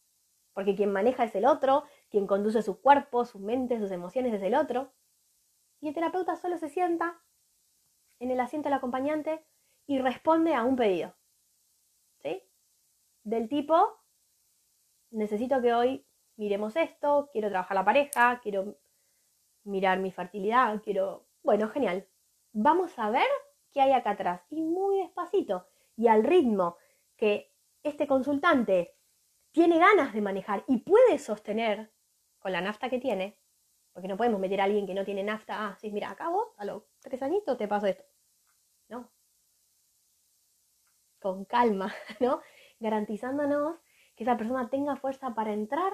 [0.54, 4.42] porque quien maneja es el otro, quien conduce su cuerpo, su mente, sus emociones es
[4.42, 4.92] el otro.
[5.80, 7.22] Y el terapeuta solo se sienta
[8.20, 9.46] en el asiento del acompañante
[9.88, 11.16] y responde a un pedido.
[13.24, 14.00] Del tipo,
[15.12, 16.06] necesito que hoy
[16.38, 18.78] miremos esto, quiero trabajar la pareja, quiero
[19.64, 21.28] mirar mi fertilidad, quiero...
[21.44, 22.08] Bueno, genial.
[22.54, 23.28] Vamos a ver
[23.72, 24.42] qué hay acá atrás.
[24.50, 26.78] Y muy despacito y al ritmo
[27.16, 27.54] que
[27.84, 28.96] este consultante
[29.52, 31.92] tiene ganas de manejar y puede sostener
[32.40, 33.38] con la nafta que tiene,
[33.94, 36.66] porque no podemos meter a alguien que no tiene nafta, ah, sí, mira, acá a
[36.66, 38.04] los tres añitos te paso esto.
[38.90, 39.12] No.
[41.20, 42.42] Con calma, ¿no?
[42.82, 43.78] Garantizándonos
[44.15, 45.94] que esa persona tenga fuerza para entrar,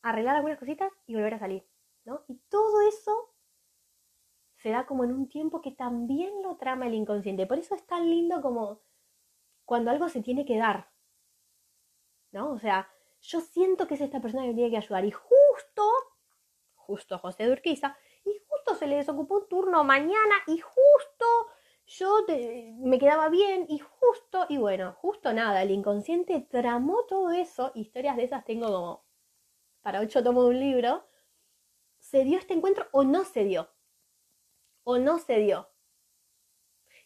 [0.00, 1.68] arreglar algunas cositas y volver a salir,
[2.04, 2.24] ¿no?
[2.28, 3.34] Y todo eso
[4.56, 7.46] se da como en un tiempo que también lo trama el inconsciente.
[7.46, 8.80] Por eso es tan lindo como
[9.64, 10.90] cuando algo se tiene que dar,
[12.30, 12.52] ¿no?
[12.52, 12.88] O sea,
[13.20, 15.82] yo siento que es esta persona que me tiene que ayudar y justo,
[16.74, 21.26] justo José Durquiza, y justo se le desocupó un turno mañana y justo
[21.98, 22.24] yo
[22.78, 28.16] me quedaba bien y justo, y bueno, justo nada, el inconsciente tramó todo eso, historias
[28.16, 29.06] de esas tengo como
[29.82, 31.06] para ocho tomos de un libro,
[31.98, 33.70] se dio este encuentro o no se dio,
[34.84, 35.68] o no se dio.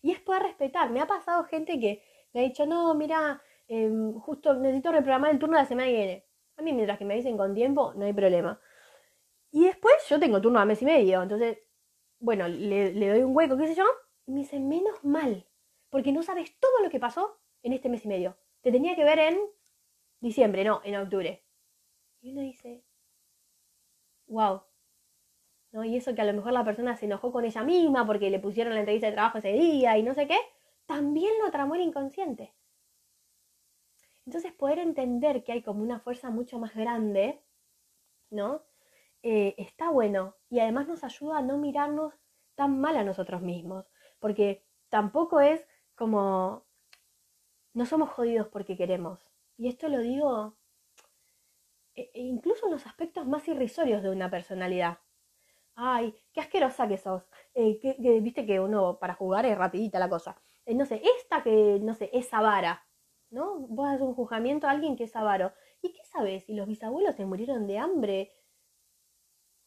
[0.02, 4.14] Y es poder respetar, me ha pasado gente que me ha dicho, no, mira, Em,
[4.20, 6.26] justo necesito reprogramar el turno de la semana que viene.
[6.56, 8.60] A mí, mientras que me dicen con tiempo, no hay problema.
[9.50, 11.58] Y después yo tengo turno a mes y medio, entonces,
[12.18, 13.84] bueno, le, le doy un hueco, qué sé yo,
[14.26, 15.46] y me dice, menos mal,
[15.88, 18.36] porque no sabes todo lo que pasó en este mes y medio.
[18.60, 19.38] Te tenía que ver en
[20.20, 21.44] diciembre, no, en octubre.
[22.20, 22.84] Y uno dice,
[24.26, 24.62] wow.
[25.70, 25.84] ¿No?
[25.84, 28.40] Y eso que a lo mejor la persona se enojó con ella misma porque le
[28.40, 30.38] pusieron la entrevista de trabajo ese día y no sé qué,
[30.86, 32.54] también lo tramó el inconsciente.
[34.24, 37.42] Entonces poder entender que hay como una fuerza mucho más grande,
[38.30, 38.62] ¿no?
[39.22, 42.14] Eh, está bueno y además nos ayuda a no mirarnos
[42.54, 43.86] tan mal a nosotros mismos,
[44.18, 46.66] porque tampoco es como
[47.74, 49.20] no somos jodidos porque queremos.
[49.58, 50.56] Y esto lo digo
[51.94, 54.98] e, e incluso en los aspectos más irrisorios de una personalidad.
[55.74, 57.22] Ay, qué asquerosa que sos.
[57.54, 57.78] Eh,
[58.22, 60.36] Viste que uno para jugar es rapidita la cosa.
[60.64, 62.86] Eh, no sé, esta que, no sé, esa vara.
[63.30, 63.56] ¿no?
[63.68, 65.52] Vos haces un juzgamiento a alguien que es avaro.
[65.82, 66.44] ¿Y qué sabes?
[66.44, 68.32] Si los bisabuelos te murieron de hambre.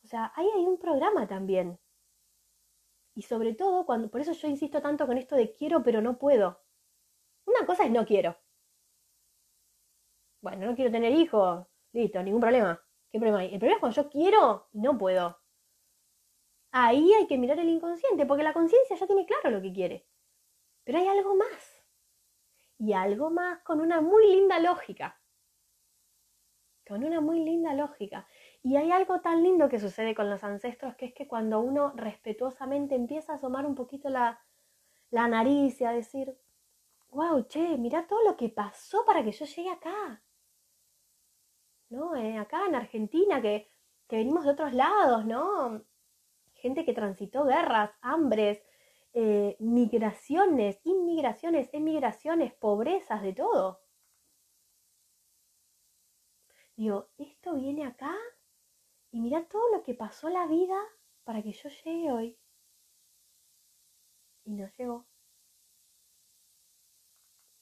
[0.03, 1.79] O sea, ahí hay un programa también.
[3.19, 6.17] Y sobre todo, cuando, por eso yo insisto tanto con esto de quiero pero no
[6.17, 6.63] puedo.
[7.45, 8.37] Una cosa es no quiero.
[10.39, 11.67] Bueno, no quiero tener hijos.
[11.91, 12.81] Listo, ningún problema.
[13.11, 13.53] ¿Qué problema hay?
[13.53, 15.37] El problema es cuando yo quiero y no puedo.
[16.71, 20.07] Ahí hay que mirar el inconsciente, porque la conciencia ya tiene claro lo que quiere.
[20.85, 21.83] Pero hay algo más
[22.77, 25.19] y algo más con una muy linda lógica.
[26.87, 28.25] Con una muy linda lógica.
[28.61, 31.93] Y hay algo tan lindo que sucede con los ancestros, que es que cuando uno
[31.95, 34.41] respetuosamente empieza a asomar un poquito la,
[35.11, 36.37] la nariz y a decir,
[37.11, 40.21] wow, che, mira todo lo que pasó para que yo llegue acá.
[41.89, 42.15] ¿No?
[42.15, 43.71] Eh, acá en Argentina, que,
[44.07, 45.83] que venimos de otros lados, ¿no?
[46.53, 48.61] Gente que transitó guerras, hambres,
[49.13, 53.81] eh, migraciones, inmigraciones, emigraciones, pobrezas, de todo.
[56.75, 58.15] Digo, esto viene acá
[59.11, 60.79] y mira todo lo que pasó la vida
[61.23, 62.37] para que yo llegue hoy.
[64.45, 65.05] Y no llegó.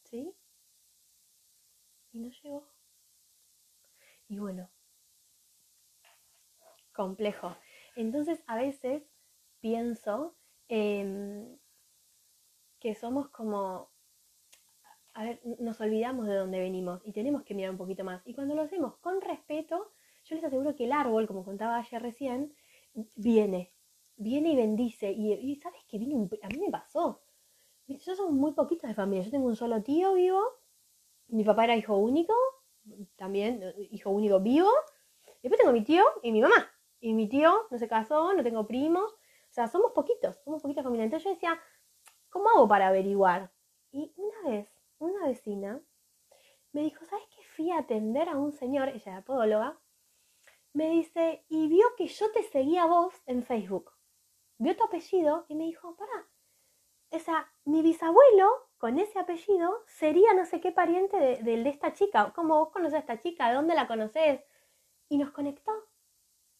[0.03, 0.33] ¿Sí?
[2.11, 2.67] Y no llegó.
[4.29, 4.69] Y bueno,
[6.93, 7.55] complejo.
[7.95, 9.03] Entonces a veces
[9.59, 10.35] pienso
[10.67, 11.59] que
[12.95, 13.89] somos como,
[15.13, 18.21] a ver, nos olvidamos de dónde venimos y tenemos que mirar un poquito más.
[18.25, 19.93] Y cuando lo hacemos con respeto,
[20.27, 22.53] yo les aseguro que el árbol, como contaba ayer recién,
[23.15, 23.73] viene,
[24.17, 25.11] viene y bendice.
[25.11, 27.21] Y, sabes que viene, a mí me pasó.
[27.87, 29.23] Yo somos muy poquitos de familia.
[29.23, 30.41] Yo tengo un solo tío vivo.
[31.27, 32.33] Mi papá era hijo único,
[33.15, 33.61] también
[33.91, 34.69] hijo único vivo.
[35.41, 36.69] Después tengo mi tío y mi mamá.
[36.99, 39.13] Y mi tío no se casó, no tengo primos.
[39.49, 41.05] sea, somos poquitos, somos poquitos familia.
[41.05, 41.59] Entonces yo decía,
[42.29, 43.51] ¿cómo hago para averiguar?
[43.91, 44.69] Y una vez,
[44.99, 45.81] una vecina
[46.73, 47.41] me dijo, ¿sabes qué?
[47.55, 49.79] Fui a atender a un señor, ella era podóloga,
[50.77, 53.91] me dice, y vio que yo te seguía a vos en Facebook.
[54.59, 56.29] Vio tu apellido y me dijo, pará,
[57.09, 58.47] o sea, mi bisabuelo
[58.77, 62.31] con ese apellido sería no sé qué pariente de, de, esta chica.
[62.35, 63.49] ¿Cómo vos conoces a esta chica?
[63.49, 64.45] ¿De dónde la conoces?
[65.09, 65.71] Y nos conectó.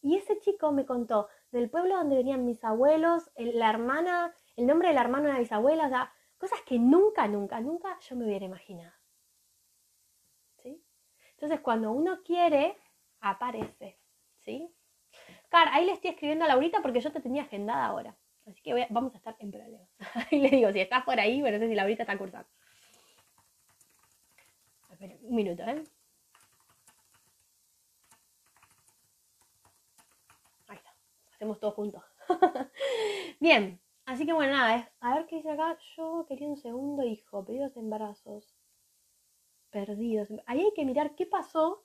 [0.01, 4.87] Y ese chico me contó del pueblo donde venían mis abuelos, la hermana, el nombre
[4.87, 8.25] de la hermana de la bisabuela, o sea, cosas que nunca, nunca, nunca yo me
[8.25, 8.93] hubiera imaginado.
[10.63, 10.83] ¿Sí?
[11.33, 12.79] Entonces, cuando uno quiere,
[13.19, 13.99] aparece.
[14.47, 14.73] ¿Sí?
[15.49, 18.17] Car, ahí le estoy escribiendo a Laurita porque yo te tenía agendada ahora.
[18.45, 19.89] Así que vamos a estar en problemas.
[20.31, 22.47] Ahí le digo, si estás por ahí, pero no sé si Laurita está cursando.
[24.89, 25.83] Espera, un minuto, ¿eh?
[30.67, 30.95] Ahí está.
[31.33, 32.01] Hacemos todo juntos.
[33.41, 33.81] Bien.
[34.05, 35.77] Así que bueno, nada, a ver qué dice acá.
[35.97, 38.55] Yo quería un segundo hijo, perdidos embarazos.
[39.71, 40.29] Perdidos.
[40.45, 41.83] Ahí hay que mirar qué pasó.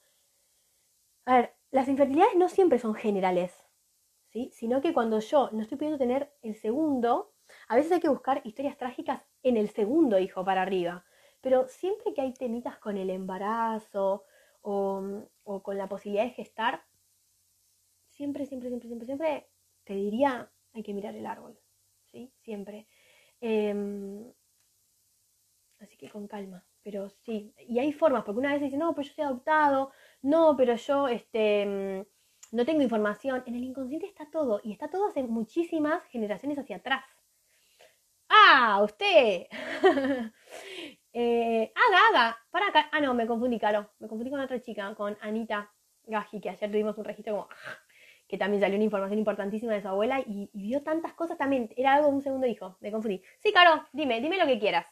[1.25, 3.53] A ver, las infertilidades no siempre son generales.
[4.53, 7.35] Sino que cuando yo no estoy pudiendo tener el segundo,
[7.68, 11.05] a veces hay que buscar historias trágicas en el segundo hijo para arriba.
[11.41, 14.25] Pero siempre que hay temitas con el embarazo
[14.61, 15.29] o,
[15.62, 16.85] con la posibilidad de gestar,
[18.09, 19.51] siempre, siempre, siempre, siempre, siempre
[19.85, 21.59] te diría, hay que mirar el árbol,
[22.05, 22.33] ¿sí?
[22.43, 22.87] Siempre.
[23.41, 23.75] Eh,
[25.81, 27.55] así que con calma, pero sí.
[27.59, 29.93] Y hay formas, porque una vez dice, no, pero yo soy adoptado,
[30.23, 32.07] no, pero yo, este
[32.53, 33.43] no tengo información.
[33.47, 37.05] En el inconsciente está todo y está todo hace muchísimas generaciones hacia atrás.
[38.29, 38.81] ¡Ah!
[38.85, 39.47] ¡Usted!
[41.12, 42.39] eh, haga, haga.
[42.51, 42.89] Para acá.
[42.93, 43.91] Ah, no, me confundí, Caro.
[43.99, 45.73] Me confundí con otra chica, con Anita
[46.05, 47.49] Gaji, que ayer tuvimos un registro como.
[48.29, 51.70] que también salió una información importantísima de su abuela y, y vio tantas cosas también.
[51.77, 52.77] Era algo de un segundo hijo.
[52.81, 53.23] Me confundí.
[53.41, 54.87] Sí, Caro, dime, dime lo que quieras.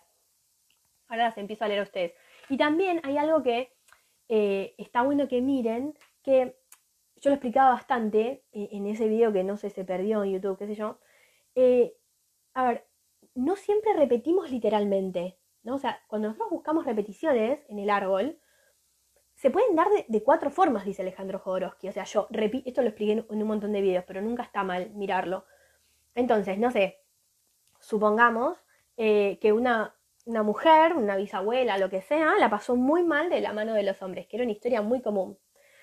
[1.09, 2.15] Ahora las empiezo a leer a ustedes.
[2.49, 3.73] Y también hay algo que
[4.33, 6.57] eh, está bueno que miren, que
[7.17, 10.57] yo lo explicaba bastante eh, en ese video que no sé, se perdió en YouTube,
[10.57, 11.01] qué sé yo.
[11.57, 11.97] Eh,
[12.55, 12.87] a ver,
[13.35, 15.75] no siempre repetimos literalmente, ¿no?
[15.75, 18.39] O sea, cuando nosotros buscamos repeticiones en el árbol,
[19.35, 21.89] se pueden dar de, cuatro formas, dice Alejandro Jodorowsky.
[21.89, 24.63] O sea, yo repito, esto lo expliqué en, un montón de videos, pero nunca está
[24.63, 25.45] mal mirarlo.
[26.15, 27.01] Entonces, no sé,
[27.81, 28.59] supongamos
[28.97, 33.53] que una, una mujer, una bisabuela, lo que sea, la pasó muy mal de la
[33.53, 35.39] mano de los hombres, que era una historia muy común.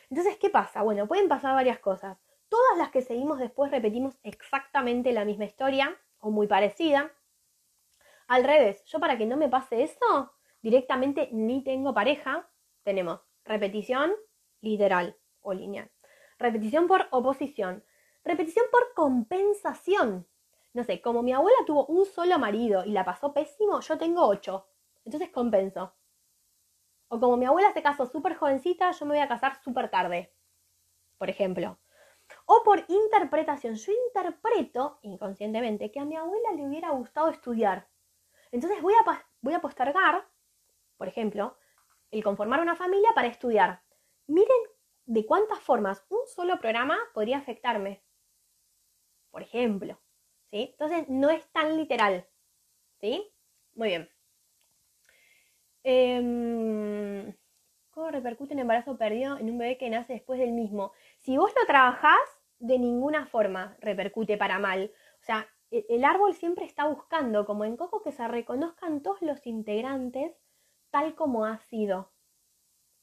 [0.10, 0.84] Entonces, ¿qué pasa?
[0.84, 2.18] Bueno, pueden pasar varias cosas.
[2.50, 7.12] Todas las que seguimos después repetimos exactamente la misma historia o muy parecida.
[8.28, 10.32] Al revés, yo para que no me pase eso,
[10.62, 12.50] directamente ni tengo pareja,
[12.84, 14.14] tenemos repetición
[14.62, 15.92] literal o lineal.
[16.40, 17.84] Repetición por oposición.
[18.24, 20.28] Repetición por compensación.
[20.78, 24.28] No sé, como mi abuela tuvo un solo marido y la pasó pésimo, yo tengo
[24.28, 24.68] ocho.
[25.06, 25.96] Entonces compenso.
[27.08, 30.36] O como mi abuela se casó súper jovencita, yo me voy a casar súper tarde,
[31.18, 31.80] por ejemplo.
[32.46, 37.90] O por interpretación, yo interpreto inconscientemente que a mi abuela le hubiera gustado estudiar.
[38.52, 40.28] Entonces voy a, voy a postergar,
[40.96, 41.58] por ejemplo,
[42.12, 43.82] el conformar una familia para estudiar.
[44.28, 44.62] Miren
[45.08, 48.04] de cuántas formas un solo programa podría afectarme.
[49.32, 50.00] Por ejemplo.
[50.52, 50.70] ¿Sí?
[50.72, 52.28] Entonces no es tan literal.
[53.00, 53.32] ¿Sí?
[53.76, 54.10] Muy bien.
[55.84, 57.34] Eh,
[57.98, 60.92] ¿Cómo repercute un embarazo perdido en un bebé que nace después del mismo?
[61.18, 62.20] Si vos lo trabajás,
[62.60, 64.92] de ninguna forma repercute para mal.
[65.20, 69.22] O sea, e-, el árbol siempre está buscando, como en Coco, que se reconozcan todos
[69.24, 70.36] los integrantes
[70.92, 72.12] tal como ha sido.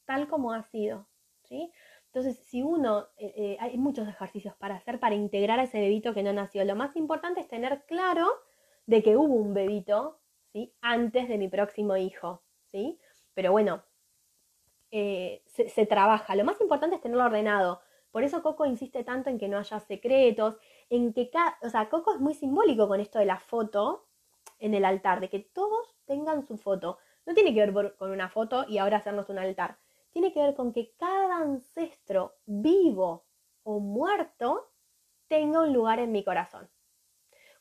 [0.05, 1.09] Tal como ha sido.
[1.43, 1.73] ¿sí?
[2.15, 6.15] Entonces, si uno, eh, eh, hay muchos ejercicios para hacer para integrar a ese bebito
[6.15, 6.65] que no nació.
[6.65, 8.29] Lo más importante es tener claro
[8.87, 10.21] de que hubo un bebito
[10.53, 10.73] ¿sí?
[10.81, 12.45] antes de mi próximo hijo.
[13.35, 13.83] Pero bueno,
[14.93, 16.37] eh, se, trabaja.
[16.37, 17.81] Lo más importante es tenerlo ordenado.
[18.13, 20.57] Por eso Coco insiste tanto en que no haya secretos,
[20.91, 24.07] en que cada, o sea, Coco es muy simbólico con esto de la foto
[24.61, 26.99] en el altar, de que todos tengan su foto.
[27.27, 29.79] No tiene que ver con una foto y ahora hacernos un altar.
[30.15, 33.27] Tiene que ver con que cada ancestro vivo
[33.65, 34.71] o muerto
[35.27, 36.71] tenga un lugar en mi corazón.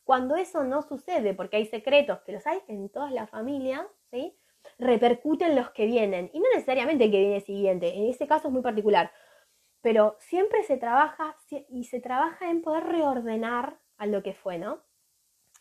[0.04, 4.38] Cuando eso no sucede, porque hay secretos que los hay en todas las familias, ¿sí?
[4.78, 6.30] repercuten los que vienen.
[6.32, 9.12] Y no necesariamente el que viene siguiente, en ese caso es muy particular.
[9.82, 11.36] Pero siempre se trabaja
[11.70, 14.84] y se trabaja en poder reordenar a lo que fue, ¿no?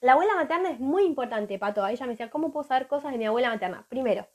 [0.03, 1.87] La abuela materna es muy importante, Pato.
[1.87, 3.87] Ella me decía, ¿cómo puedo saber cosas de mi abuela materna?
[3.89, 4.27] Primero,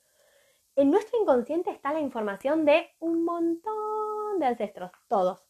[0.77, 5.43] en nuestro inconsciente está la información de un montón de ancestros, todos.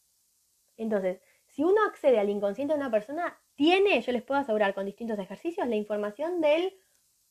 [0.78, 4.86] Entonces, si uno accede al inconsciente de una persona, tiene, yo les puedo asegurar con
[4.86, 6.74] distintos ejercicios, la información del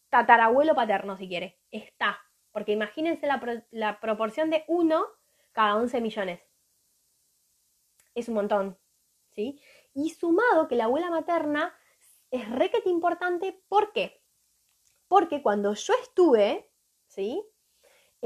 [0.10, 1.60] tatarabuelo paterno, si quiere.
[1.72, 2.20] Está.
[2.52, 3.28] Porque imagínense
[3.72, 5.06] la, proporción de 1
[5.52, 6.39] cada 11 millones.
[8.14, 8.78] Es un montón.
[9.32, 9.60] ¿Sí?
[9.95, 11.76] Y sumado que la abuela materna
[12.30, 14.22] es requete importante, ¿por qué?
[15.08, 16.70] Porque cuando yo estuve,
[17.08, 17.43] ¿sí?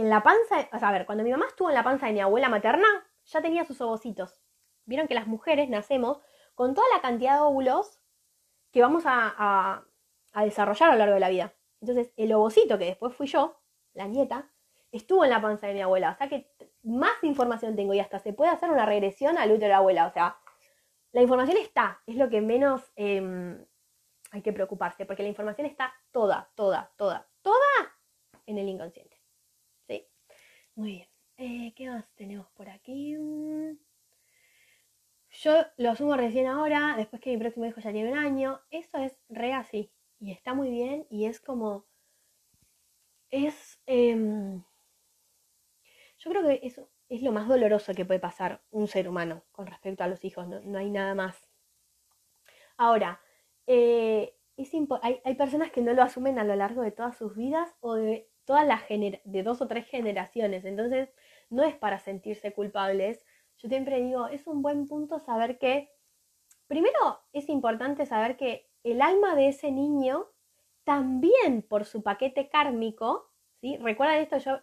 [0.02, 2.14] En la panza, o sea, a ver, cuando mi mamá estuvo en la panza de
[2.14, 2.88] mi abuela materna,
[3.26, 4.42] ya tenía sus ovocitos.
[4.86, 6.20] Vieron que las mujeres nacemos
[6.56, 8.02] con toda la cantidad de óvulos
[8.72, 9.86] que vamos a,
[10.34, 11.54] desarrollar a lo largo de la vida.
[11.82, 13.62] Entonces, el ovocito, que después fui yo,
[13.94, 14.52] la nieta,
[14.92, 16.14] estuvo en la panza de mi abuela.
[16.14, 19.66] O sea que más información tengo y hasta se puede hacer una regresión al útero
[19.66, 20.08] de la abuela.
[20.08, 20.40] O sea,
[21.12, 23.64] la información está, es lo que menos em,
[24.32, 27.94] hay que preocuparse, porque la información está toda, toda, toda, toda
[28.48, 29.11] en el inconsciente.
[30.76, 31.08] Muy bien.
[31.38, 33.18] Eh, ¿Qué más tenemos por aquí?
[35.30, 38.62] Yo lo asumo recién ahora, después que mi próximo hijo ya tiene un año.
[38.70, 41.86] Eso es re así y está muy bien y es como,
[43.30, 44.64] es, em,
[46.20, 49.68] yo creo que eso es lo más doloroso que puede pasar un ser humano con
[49.68, 51.50] respecto a los hijos, no, hay nada más.
[52.78, 53.22] Ahora,
[53.68, 57.36] eh, es hay, hay, personas que no lo asumen a lo largo de todas sus
[57.36, 61.10] vidas o de todas las de dos o tres generaciones, entonces
[61.50, 63.26] no es para sentirse culpables.
[63.58, 65.92] Yo siempre digo, es un buen punto saber que,
[66.68, 70.28] primero es importante saber que el alma de ese niño
[70.84, 73.78] también por su paquete kármico, ¿sí?
[73.78, 74.60] Recuerdan esto, yo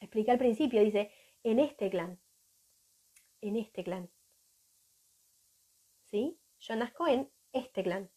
[0.00, 1.12] expliqué al principio, dice,
[1.44, 2.18] en este clan,
[3.40, 4.10] en este clan,
[6.06, 6.38] ¿sí?
[6.58, 8.10] Yo nazco en este clan.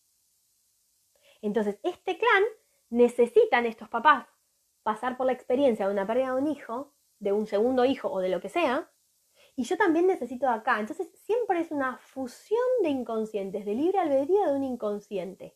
[1.41, 2.43] Entonces, este clan
[2.89, 4.32] necesitan estos papás
[4.83, 8.19] pasar por la experiencia de una pérdida de un hijo, de un segundo hijo o
[8.19, 8.91] de lo que sea,
[9.55, 10.79] y yo también necesito acá.
[10.79, 15.55] Entonces siempre es una fusión de inconscientes, de libre albedrío de un inconsciente.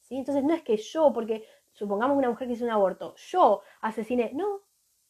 [0.00, 0.16] ¿Sí?
[0.16, 4.32] Entonces no es que yo, porque supongamos una mujer que hizo un aborto, yo asesiné.
[4.34, 4.62] No,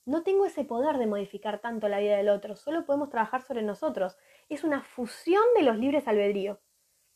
[0.06, 3.62] no tengo ese poder de modificar tanto la vida del otro, solo podemos trabajar sobre
[3.62, 4.16] nosotros.
[4.48, 6.60] Es una fusión de los libres albedrío.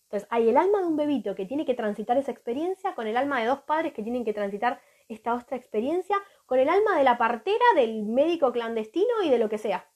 [0.05, 3.17] Entonces hay el alma de un bebito que tiene que transitar esa experiencia con el
[3.17, 7.05] alma de dos padres que tienen que transitar esta otra experiencia, con el alma de
[7.05, 9.89] la partera, del médico clandestino y de lo que sea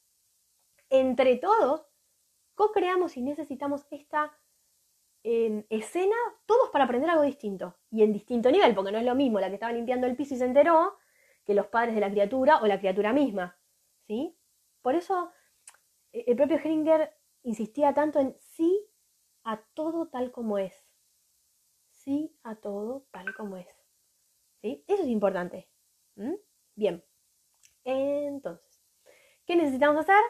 [0.92, 1.86] entre todos,
[2.54, 4.38] co-creamos y necesitamos esta
[5.24, 7.78] escena, todos para aprender algo distinto.
[7.90, 10.34] Y en distinto nivel, porque no es lo mismo la que estaba limpiando el piso
[10.34, 10.98] y se enteró
[11.44, 13.58] que los padres de la criatura o la criatura misma.
[14.06, 14.36] ¿Sí?
[14.82, 15.32] Por eso
[16.12, 18.86] e, el propio Heringer insistía tanto en sí
[19.44, 20.84] a todo tal como es.
[21.88, 23.81] Sí a todo tal como es.
[24.62, 24.84] ¿Sí?
[24.88, 25.68] Eso es importante.
[26.74, 27.04] Bien.
[27.84, 28.80] Entonces,
[29.44, 30.22] ¿qué necesitamos hacer?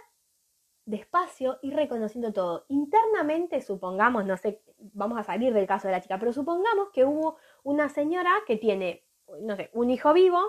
[0.85, 2.65] despacio y reconociendo todo.
[2.69, 7.05] Internamente, supongamos, no sé, vamos a salir del caso de la chica, pero supongamos que
[7.05, 9.07] hubo una señora que tiene,
[9.43, 10.41] no sé, un hijo vivo,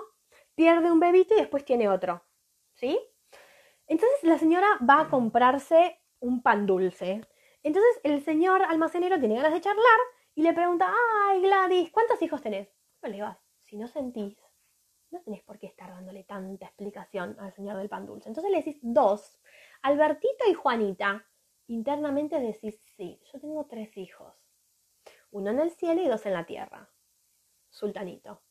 [0.54, 2.24] pierde un bebito y después tiene otro,
[2.74, 2.98] ¿sí?
[3.86, 7.20] Entonces la señora va a comprarse un pan dulce.
[7.62, 9.98] Entonces el señor almacenero tiene ganas de charlar
[10.34, 10.92] y le pregunta,
[11.28, 12.68] ay Gladys, ¿cuántos hijos tenés?
[13.02, 13.38] No le vas,
[13.74, 14.38] si no sentís,
[15.10, 18.28] no tenés por qué estar dándole tanta explicación al señor del pan dulce.
[18.28, 19.40] Entonces le decís dos.
[19.82, 21.26] Albertito y Juanita.
[21.66, 24.32] Internamente decís, sí, yo tengo tres hijos.
[25.32, 26.88] Uno en el cielo y dos en la tierra.
[27.68, 28.42] Sultanito.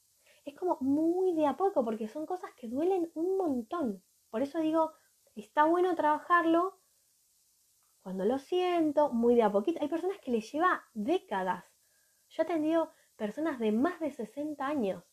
[0.44, 4.04] Es como muy de a poco porque son cosas que duelen un montón.
[4.30, 4.92] Por eso digo,
[5.36, 6.82] está bueno trabajarlo
[8.02, 9.80] cuando lo siento, muy de a poquito.
[9.82, 11.64] Hay personas que les lleva décadas.
[12.28, 15.04] Yo he atendido personas de más de 60 años,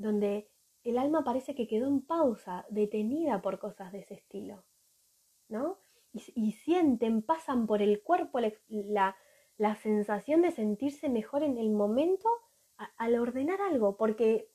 [0.00, 0.48] donde
[0.82, 4.64] el alma parece que quedó en pausa, detenida por cosas de ese estilo.
[5.50, 5.78] ¿no?
[6.12, 9.16] Y, sienten, pasan por el cuerpo la,
[9.82, 12.28] sensación de sentirse mejor en el momento
[12.96, 14.48] al ordenar algo, porque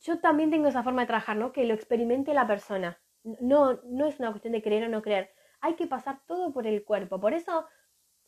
[0.00, 1.52] yo también tengo esa forma de trabajar, ¿no?
[1.52, 3.02] Que lo experimente la persona.
[3.24, 5.30] No, no es una cuestión de creer o no creer.
[5.60, 7.20] Hay que pasar todo por el cuerpo.
[7.20, 7.66] Por eso,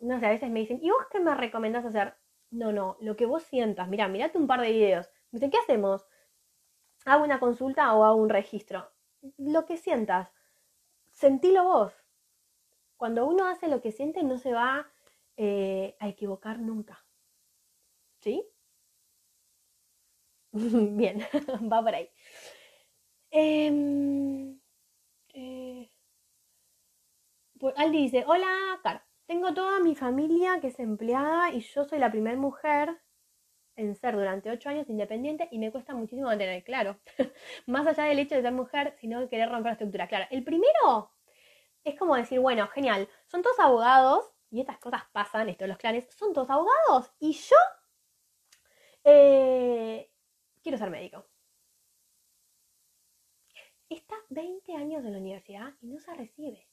[0.00, 2.14] no sé, a veces me dicen, ¿y vos qué me recomendás hacer?
[2.50, 3.88] No, no, lo que vos sientas.
[3.88, 5.08] Mira, mirate un par de videos.
[5.30, 6.06] Me ¿qué hacemos?
[7.04, 8.90] ¿Hago una consulta o hago un registro?
[9.38, 10.32] Lo que sientas
[11.12, 11.92] sentilo vos.
[12.96, 14.90] Cuando uno hace lo que siente no se va
[15.36, 17.04] eh, a equivocar nunca.
[18.20, 18.44] ¿Sí?
[20.52, 21.20] Bien,
[21.72, 22.08] va por ahí.
[23.30, 24.58] Em,
[25.34, 25.90] eh,
[27.58, 29.04] pues, Aldi dice, hola, Car.
[29.26, 33.00] Tengo toda mi familia que es empleada y yo soy la primera mujer
[33.76, 36.98] en ser durante ocho años independiente y me cuesta muchísimo mantener claro.
[37.66, 40.08] Más allá del hecho de ser mujer, sino querer romper la estructura.
[40.08, 41.10] Claro, el primero
[41.84, 46.06] es como decir, bueno, genial, son todos abogados, y estas cosas pasan, esto los clanes,
[46.14, 47.56] son todos abogados y yo
[49.02, 50.08] eh,
[50.62, 51.26] quiero ser médico.
[53.88, 56.68] Está 20 años en la universidad y no se recibe.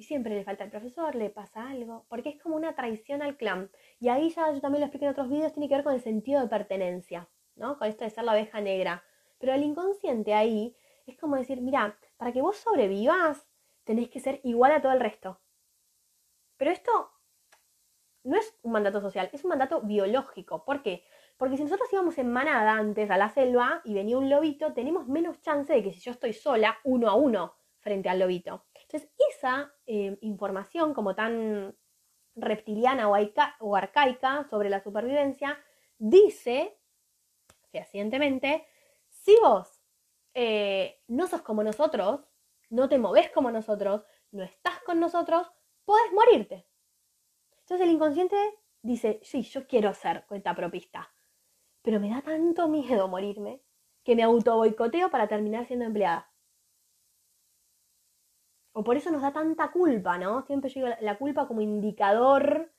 [0.00, 3.36] Y siempre le falta el profesor, le pasa algo, porque es como una traición al
[3.36, 3.70] clan.
[3.98, 6.00] Y ahí ya yo también lo expliqué en otros vídeos, tiene que ver con el
[6.00, 7.76] sentido de pertenencia, ¿no?
[7.76, 9.04] Con esto de ser la oveja negra.
[9.38, 10.74] Pero el inconsciente ahí
[11.06, 13.46] es como decir, mira, para que vos sobrevivas,
[13.84, 15.38] tenés que ser igual a todo el resto.
[16.56, 17.10] Pero esto
[18.24, 20.64] no es un mandato social, es un mandato biológico.
[20.64, 21.04] ¿Por qué?
[21.36, 25.08] Porque si nosotros íbamos en manada antes a la selva y venía un lobito, tenemos
[25.08, 28.64] menos chance de que si yo estoy sola, uno a uno, frente al lobito.
[28.92, 31.76] Entonces, esa eh, información como tan
[32.34, 35.56] reptiliana o, arcaica sobre la supervivencia
[35.96, 36.76] dice
[37.70, 38.66] fehacientemente,
[39.08, 39.80] si vos
[40.34, 42.22] eh, no sos como nosotros,
[42.68, 45.46] no te moves como nosotros, no estás con nosotros,
[45.84, 46.66] puedes morirte.
[47.60, 48.36] Entonces el inconsciente
[48.82, 51.14] dice, sí, yo quiero ser cuenta propista,
[51.82, 53.62] pero me da tanto miedo morirme
[54.02, 56.29] que me auto boicoteo para terminar siendo empleada.
[58.72, 60.42] O por eso nos da tanta culpa, ¿no?
[60.42, 62.72] Siempre yo la culpa como indicador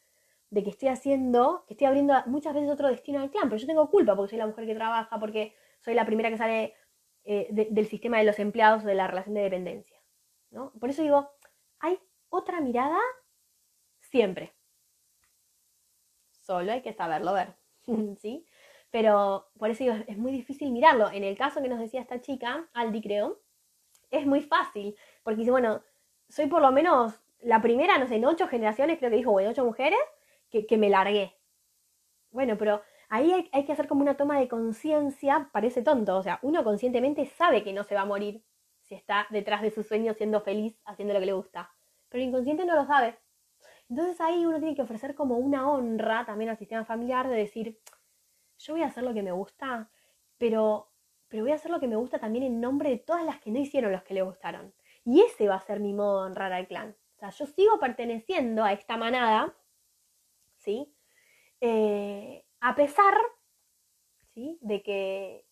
[0.49, 3.67] de que estoy haciendo, que estoy abriendo muchas veces otro destino al clan, pero yo
[3.67, 6.73] tengo culpa porque soy la mujer que trabaja, porque soy la primera que sale
[7.23, 9.97] eh, del sistema de los empleados o de la relación de dependencia,
[10.49, 10.71] ¿no?
[10.79, 11.29] Por eso digo,
[11.79, 12.99] hay otra mirada
[13.99, 14.53] siempre.
[16.31, 17.55] Solo hay que saberlo ver,
[18.19, 18.45] ¿sí?
[18.91, 21.09] Pero por eso digo, es muy difícil mirarlo.
[21.11, 23.41] En el caso que nos decía esta chica, Aldi creo,
[24.09, 25.81] es muy fácil, porque dice, bueno,
[26.29, 29.49] soy por lo menos la primera, no sé, en ocho generaciones, creo que dijo, bueno,
[29.49, 29.99] ocho mujeres,
[30.49, 31.37] que, me largué.
[32.31, 36.23] Bueno, pero ahí hay, hay, que hacer como una toma de conciencia, parece tonto, o
[36.23, 38.43] sea, uno conscientemente sabe que no se va a morir
[38.81, 41.71] si está detrás de su sueño siendo feliz, haciendo lo que le gusta,
[42.09, 43.17] pero el inconsciente no lo sabe.
[43.89, 47.79] Entonces ahí uno tiene que ofrecer como una honra también al sistema familiar de decir,
[48.57, 49.89] yo voy a hacer lo que me gusta,
[50.37, 50.91] pero
[51.31, 53.51] pero voy a hacer lo que me gusta también en nombre de todas las que
[53.51, 54.73] no hicieron los que le gustaron.
[55.05, 56.95] Y ese va a ser mi modo de honrar al clan.
[57.15, 59.55] O sea, yo sigo perteneciendo a esta manada,
[60.57, 60.93] ¿sí?
[61.61, 63.13] Eh, a pesar,
[64.33, 64.57] ¿sí?
[64.61, 65.45] De que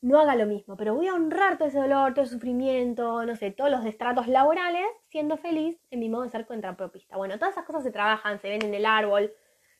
[0.00, 3.34] no haga lo mismo, pero voy a honrar todo ese dolor, todo el sufrimiento, no
[3.34, 7.16] sé, todos los destratos laborales, siendo feliz en mi modo de ser contrapropista.
[7.16, 9.32] Bueno, todas esas cosas se trabajan, se ven en el árbol,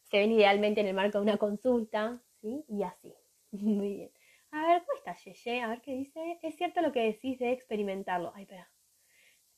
[0.05, 2.65] se ven idealmente en el marco de una consulta, ¿sí?
[2.69, 3.15] Y así.
[3.53, 4.11] Muy bien.
[4.57, 5.61] A ver, ¿cómo estás, Yeye?
[5.61, 6.39] A ver qué dice.
[6.43, 8.33] Es cierto lo que decís de experimentarlo.
[8.35, 8.71] Ay, espera.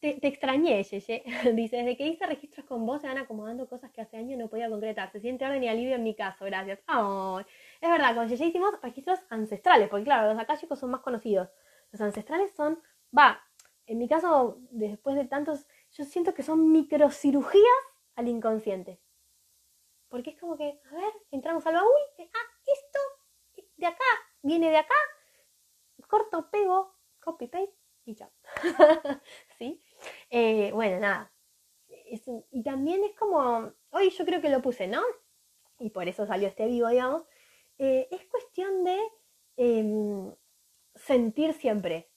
[0.00, 1.22] Te, extrañé, Yeye.
[1.54, 4.48] dice, desde que hice registros con vos se van acomodando cosas que hace años no
[4.48, 5.12] podía concretar.
[5.12, 6.80] Se siente orden y alivio en mi caso, gracias.
[6.88, 7.40] Oh,
[7.80, 11.48] es verdad, con Yeye hicimos registros ancestrales, porque claro, los akáshicos son más conocidos.
[11.92, 12.82] Los ancestrales son,
[13.16, 13.40] va,
[13.86, 17.84] en mi caso, después de tantos, yo siento que son microcirugías
[18.16, 19.00] al inconsciente.
[20.08, 22.98] Porque es como que, a ver, entramos al baúl, ah, esto
[23.76, 24.04] de acá
[24.42, 24.94] viene de acá,
[26.08, 27.74] corto, pego, copy, paste
[28.04, 28.30] y ya.
[29.58, 29.82] ¿Sí?
[30.30, 31.32] Eh, bueno, nada.
[32.50, 35.02] y también es como, hoy yo creo que lo puse, ¿no?
[35.78, 37.24] Y por eso salió este vivo, digamos.
[37.78, 38.98] Eh, es cuestión de
[39.56, 40.34] em,
[40.94, 42.10] sentir siempre.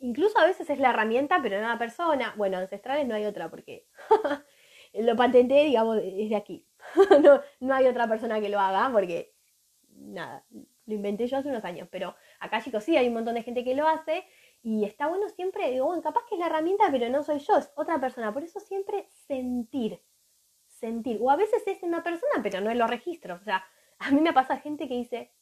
[0.00, 2.34] Incluso a veces es la herramienta, pero no la persona.
[2.36, 3.86] Bueno, ancestrales no hay otra porque
[4.94, 6.66] lo patenté, digamos, desde aquí.
[7.22, 9.33] no, no hay otra persona que lo haga porque
[10.12, 13.42] nada, lo inventé yo hace unos años, pero acá chicos sí hay un montón de
[13.42, 14.24] gente que lo hace
[14.62, 17.56] y está bueno siempre, digo, bueno, capaz que es la herramienta, pero no soy yo,
[17.56, 20.00] es otra persona, por eso siempre sentir,
[20.66, 23.64] sentir, o a veces es una persona, pero no en los registros, o sea,
[23.98, 25.32] a mí me pasa gente que dice,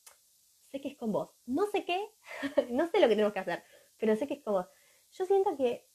[0.71, 2.01] sé que es con vos, no sé qué,
[2.71, 3.63] no sé lo que tenemos que hacer,
[3.99, 4.67] pero sé que es con vos.
[5.13, 5.87] Yo siento que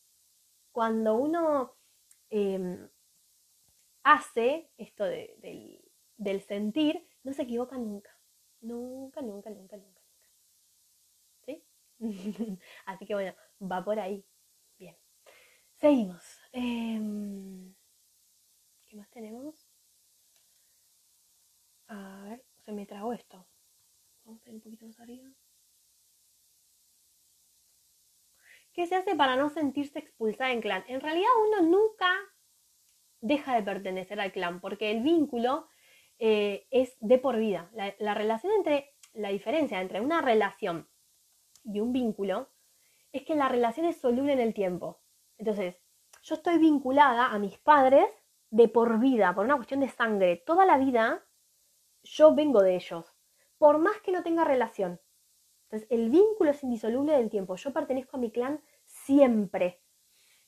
[0.72, 1.76] cuando uno
[2.30, 2.88] em,
[4.04, 8.17] hace esto del sentir, no se equivoca nunca.
[8.62, 10.28] Nunca, nunca, nunca, nunca, nunca.
[11.46, 11.64] ¿Sí?
[12.86, 14.26] Así que bueno, va por ahí.
[14.78, 14.96] Bien.
[15.76, 16.24] Seguimos.
[16.52, 17.74] Em,
[18.86, 19.70] ¿Qué más tenemos?
[21.88, 23.48] A ver, se me tragó esto.
[24.26, 25.30] Vamos a ir un poquito más arriba.
[28.74, 30.84] ¿Qué se hace para no sentirse expulsada en clan?
[30.88, 32.14] En realidad uno nunca
[33.22, 35.68] deja de pertenecer al clan, porque el vínculo
[36.20, 37.70] eh, es de por vida.
[38.00, 40.90] La, relación entre, la diferencia entre una relación
[41.64, 42.50] y un vínculo
[43.12, 45.02] es que la relación es soluble en el tiempo.
[45.38, 45.80] Entonces,
[46.24, 48.08] yo estoy vinculada a mis padres
[48.50, 50.38] de por vida, por una cuestión de sangre.
[50.46, 51.24] Toda la vida
[52.04, 53.06] yo vengo de ellos,
[53.58, 55.00] por más que no tenga relación.
[55.64, 57.56] Entonces, el vínculo es indisoluble del tiempo.
[57.56, 59.82] Yo pertenezco a mi clan siempre.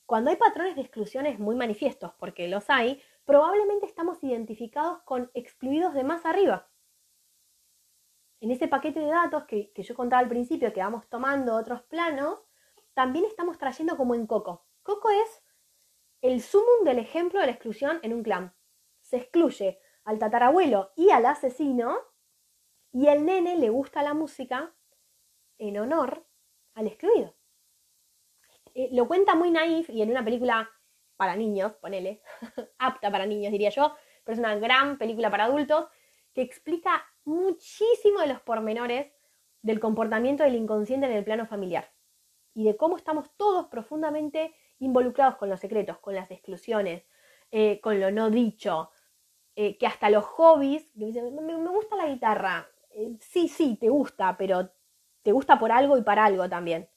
[0.06, 3.00] Cuando hay patrones de exclusiones muy manifiestos, porque los hay,
[3.30, 6.68] probablemente estamos identificados con excluidos de más arriba.
[8.40, 12.44] En ese paquete de datos que, yo contaba al principio, que vamos tomando otros planos,
[12.92, 14.66] también estamos trayendo como en Coco.
[14.82, 15.44] Coco es
[16.22, 18.52] el sumum del ejemplo de la exclusión en un clan.
[18.98, 21.98] Se excluye al tatarabuelo y al asesino,
[22.90, 24.74] y el nene le gusta la música
[25.56, 26.26] en honor
[26.74, 27.36] al excluido.
[28.74, 30.68] Eh, lo cuenta muy naif y en una película
[31.20, 32.22] para niños, ponele,
[32.78, 33.94] apta para niños diría yo,
[34.24, 35.84] pero es una gran película para adultos
[36.32, 39.12] que explica muchísimo de los pormenores
[39.60, 41.92] del comportamiento del inconsciente en el plano familiar
[42.54, 47.04] y de cómo estamos todos profundamente involucrados con los secretos, con las exclusiones,
[47.50, 48.88] eh, con lo no dicho,
[49.56, 52.66] eh, que hasta los hobbies, me, me, gusta la guitarra,
[53.20, 54.72] sí, sí, te gusta, pero
[55.22, 56.88] te gusta por algo y para algo también.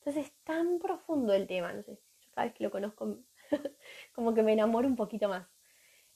[0.00, 3.18] Entonces es tan profundo el tema, no sé, yo cada vez que lo conozco
[4.14, 5.46] como que me enamoro un poquito más.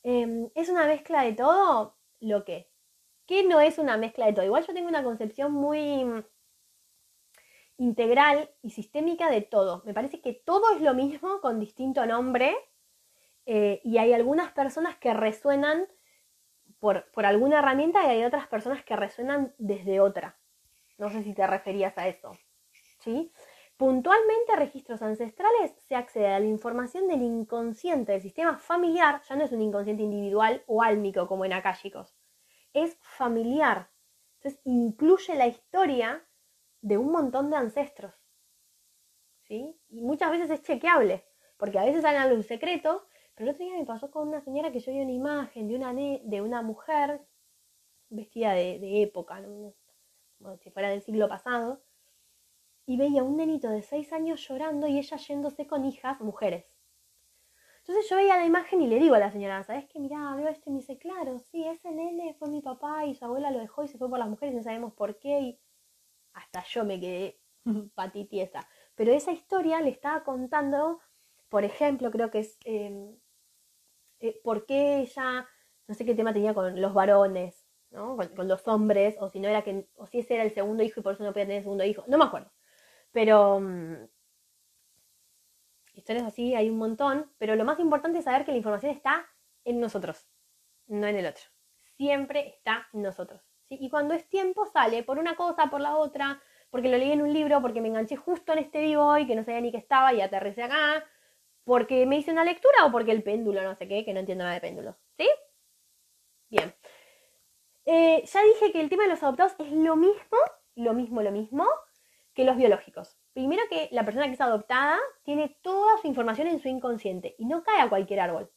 [0.02, 1.96] Em, ¿Es una mezcla de todo?
[2.20, 2.70] Lo que.
[3.26, 4.44] ¿Qué no es una mezcla de todo?
[4.44, 6.04] Igual yo tengo una concepción muy
[7.78, 9.82] integral y sistémica de todo.
[9.84, 12.54] Me parece que todo es lo mismo con distinto nombre
[13.46, 15.86] eh, y hay algunas personas que resuenan
[16.78, 20.38] por, por, alguna herramienta y hay otras personas que resuenan desde otra.
[20.98, 22.32] No sé si te referías a eso.
[23.00, 23.32] ¿Sí?
[23.82, 29.34] Puntualmente a registros ancestrales se accede a la información del inconsciente del sistema familiar, ya
[29.34, 32.14] no es un inconsciente individual o álmico como en acálicos,
[32.72, 33.90] es familiar.
[34.36, 36.24] Entonces incluye la historia
[36.80, 38.14] de un montón de ancestros.
[39.48, 39.76] ¿Sí?
[39.88, 41.26] Y muchas veces es chequeable,
[41.56, 43.02] porque a veces salen a luz secretos,
[43.34, 45.74] pero el otro día me pasó con una señora que yo vi una imagen de
[45.74, 47.26] una, de una mujer
[48.10, 51.82] vestida de, época, como si fuera del siglo pasado,
[52.86, 56.66] y veía un nenito de 6 años llorando y ella yéndose con hijas, mujeres.
[57.80, 59.98] Entonces yo veía la imagen y le digo a la señora, ¿sabes qué?
[59.98, 63.24] Mirá, veo esto y me dice, claro, sí, ese nene fue mi papá y su
[63.24, 65.40] abuela lo dejó y se fue por las mujeres y no sabemos por qué.
[65.40, 65.60] Y
[66.32, 67.40] hasta yo me quedé
[67.94, 68.68] patitiesa.
[68.94, 71.00] Pero esa historia le estaba contando,
[71.48, 73.16] por ejemplo, creo que es em,
[74.20, 75.48] eh, por qué ella,
[75.88, 78.16] no sé qué tema tenía con los varones, ¿no?
[78.16, 81.00] Con, los hombres, o si no era que, o si ese era el segundo hijo
[81.00, 82.51] y por eso no podía tener segundo hijo, no me acuerdo.
[83.12, 84.08] Pero mm,
[85.94, 89.26] historias así hay un montón, pero lo más importante es saber que la información está
[89.64, 90.28] en nosotros,
[90.86, 91.44] no en el otro.
[91.96, 93.42] Siempre está en nosotros.
[93.68, 97.22] Y cuando es tiempo sale por una cosa, por la otra, porque lo leí en
[97.22, 99.78] un libro, porque me enganché justo en este vivo hoy, que no sabía ni qué
[99.78, 101.04] estaba y aterricé acá,
[101.64, 104.44] porque me hice una lectura o porque el péndulo, no sé qué, que no entiendo
[104.44, 104.96] nada de péndulos.
[105.16, 105.28] ¿Sí?
[106.48, 106.74] Bien.
[107.84, 110.38] Eh, ya dije que el tema de los adoptados es lo mismo,
[110.76, 111.66] lo mismo, lo mismo,
[112.34, 113.16] que los biológicos.
[113.32, 117.46] Primero que la persona que es adoptada tiene toda su información en su inconsciente y
[117.46, 118.50] no cae a cualquier árbol.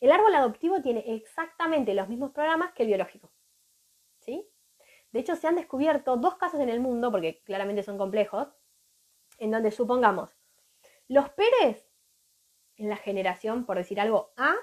[0.00, 3.30] El árbol adoptivo tiene exactamente los mismos programas que el biológico.
[4.18, 4.48] ¿Sí?
[5.12, 8.48] De hecho, se han descubierto dos casos en el mundo, porque claramente son complejos,
[9.38, 10.30] en donde supongamos,
[11.08, 11.88] los Pérez,
[12.76, 14.54] en la generación, por decir algo, A,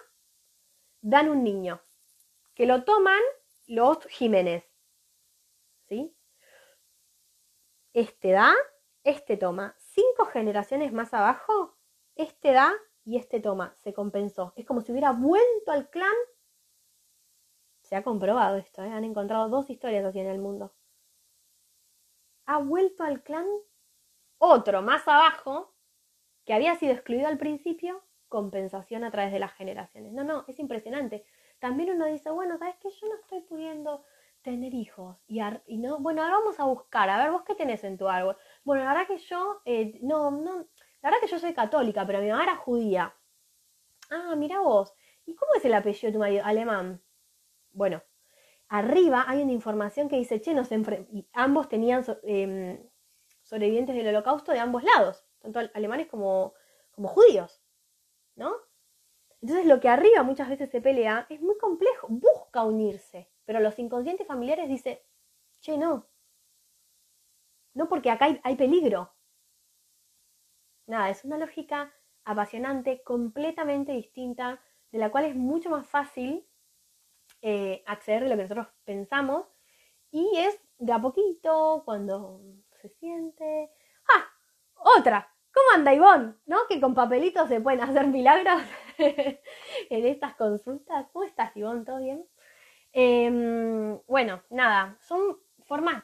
[1.02, 1.82] dan un niño,
[2.54, 3.22] que lo toman
[3.66, 4.70] los Jiménez.
[5.88, 6.16] ¿Sí?
[7.94, 8.54] Este da,
[9.04, 9.76] este toma.
[9.78, 11.78] Cinco generaciones más abajo,
[12.16, 12.74] este da
[13.06, 13.76] y este toma.
[13.78, 14.54] Se compensó.
[14.56, 16.14] Es como si hubiera vuelto al clan.
[17.82, 18.90] Se ha comprobado esto, ¿eh?
[18.90, 20.74] han encontrado dos historias así en el mundo.
[22.46, 23.46] Ha vuelto al clan
[24.38, 25.74] otro más abajo,
[26.46, 30.12] que había sido excluido al principio, compensación a través de las generaciones.
[30.12, 31.26] No, no, es impresionante.
[31.60, 32.90] También uno dice, bueno, ¿sabes qué?
[32.90, 34.04] Yo no estoy pudiendo
[34.44, 35.18] tener hijos.
[35.28, 38.08] Y, y, no, bueno, ahora vamos a buscar, a ver, vos qué tenés en tu
[38.08, 38.38] árbol.
[38.64, 40.68] Bueno, la verdad que yo, eh, no, no,
[41.02, 43.16] la verdad que yo soy católica, pero mi mamá era judía.
[44.12, 44.94] Ah, mira vos.
[45.26, 46.46] ¿Y cómo es el apellido de tu marido?
[46.46, 47.02] Alemán.
[47.72, 48.04] Bueno,
[48.70, 52.80] arriba hay una información que dice, che, nos y ambos tenían em,
[53.42, 56.54] sobrevivientes del holocausto de ambos lados, tanto alemanes como,
[56.92, 57.62] como judíos,
[58.36, 58.56] ¿no?
[59.42, 63.33] Entonces lo que arriba muchas veces se pelea es muy complejo, busca unirse.
[63.46, 65.00] Pero los inconscientes familiares dicen,
[65.60, 66.08] che, no.
[67.74, 69.14] No porque acá hay, peligro.
[70.86, 76.48] Nada, es una lógica apasionante, completamente distinta, de la cual es mucho más fácil
[77.42, 79.48] eh, acceder de lo que nosotros pensamos.
[80.12, 82.42] Y es de a poquito, cuando
[82.82, 83.72] se siente.
[84.10, 84.26] ¡Ah!
[84.98, 85.30] Otra.
[85.54, 86.36] ¿Cómo anda Ivonne?
[86.46, 86.58] ¿No?
[86.68, 88.62] Que con papelitos se pueden hacer milagros
[88.98, 91.08] en estas consultas.
[91.14, 91.86] ¿Cómo estás, Ivonne?
[91.86, 92.28] ¿Todo bien?
[92.94, 96.04] Em, bueno, nada, son formas,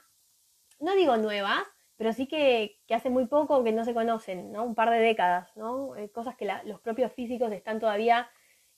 [0.79, 1.63] no digo nuevas,
[1.97, 4.63] pero sí que, hace muy poco que no se conocen, ¿no?
[4.63, 5.95] Un par de décadas, ¿no?
[5.97, 8.29] Eh, cosas que los propios físicos están todavía,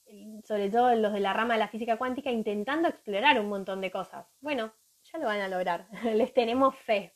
[0.08, 3.80] eh, sobre todo los de la rama de la física cuántica, intentando explorar un montón
[3.80, 4.28] de cosas.
[4.42, 7.16] Bueno, ya lo van a lograr, les tenemos fe.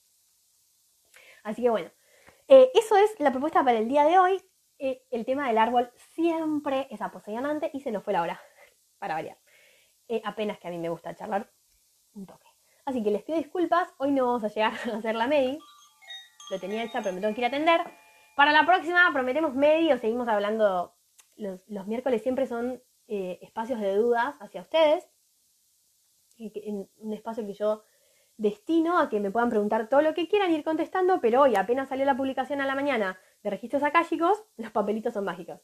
[1.44, 1.92] Así que bueno,
[2.48, 4.42] eh, eso es la propuesta para el día de hoy.
[4.78, 8.42] el tema del árbol siempre es aposesionante y se nos fue la hora,
[9.00, 9.38] para variar.
[10.24, 11.50] Apenas que a mí me gusta charlar
[12.14, 12.48] un toque.
[12.86, 15.60] Así que les pido disculpas, hoy no vamos a llegar a hacer la MEDI,
[16.52, 17.82] lo tenía hecha, pero me tengo que ir a atender.
[18.36, 20.94] Para la próxima prometemos medio, seguimos hablando,
[21.36, 25.10] los, miércoles siempre son eh, espacios de dudas hacia ustedes,
[26.38, 27.84] un espacio que yo
[28.38, 31.90] destino a que me puedan preguntar todo lo que quieran ir contestando, pero hoy apenas
[31.90, 35.62] salió la publicación a la mañana de registros akáshicos, los papelitos son mágicos.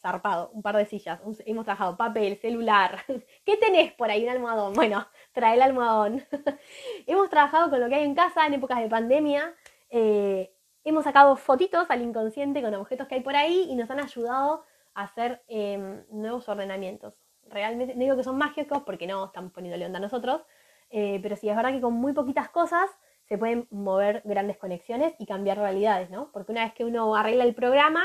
[0.00, 3.00] Zarpado, un par de sillas, hemos trabajado papel, celular.
[3.44, 4.24] ¿Qué tenés por ahí?
[4.24, 4.72] Un almohadón.
[4.72, 6.24] Bueno, trae el almohadón.
[7.06, 9.54] hemos trabajado con lo que hay en casa en épocas de pandemia,
[9.90, 10.52] eh,
[10.84, 14.64] hemos sacado fotitos al inconsciente con objetos que hay por ahí y nos han ayudado
[14.94, 17.14] a hacer em, nuevos ordenamientos.
[17.48, 20.42] Realmente, no digo que son mágicos porque no estamos poniéndole onda a nosotros,
[20.90, 22.88] eh, pero sí es verdad que con muy poquitas cosas
[23.24, 26.30] se pueden mover grandes conexiones y cambiar realidades, ¿no?
[26.32, 28.02] Porque una vez que uno arregla el programa,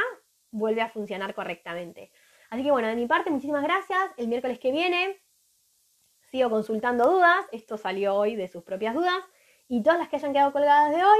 [0.56, 2.12] vuelve a funcionar correctamente.
[2.50, 4.00] Así que bueno, de mi parte, muchísimas gracias.
[4.18, 5.22] El miércoles que viene
[6.32, 7.46] sigo consultando dudas.
[7.52, 9.24] Esto salió hoy de sus propias dudas.
[9.68, 11.20] Y todas las que hayan quedado colgadas de hoy,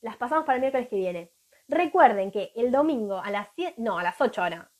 [0.00, 1.32] las pasamos para el miércoles que viene.
[1.68, 4.70] Recuerden que el domingo a las 7, no, a las 8 ahora.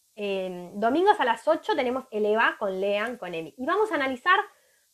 [0.74, 3.54] domingos a las 8 tenemos el EVA con Lean, con Emi.
[3.56, 4.38] Y vamos a analizar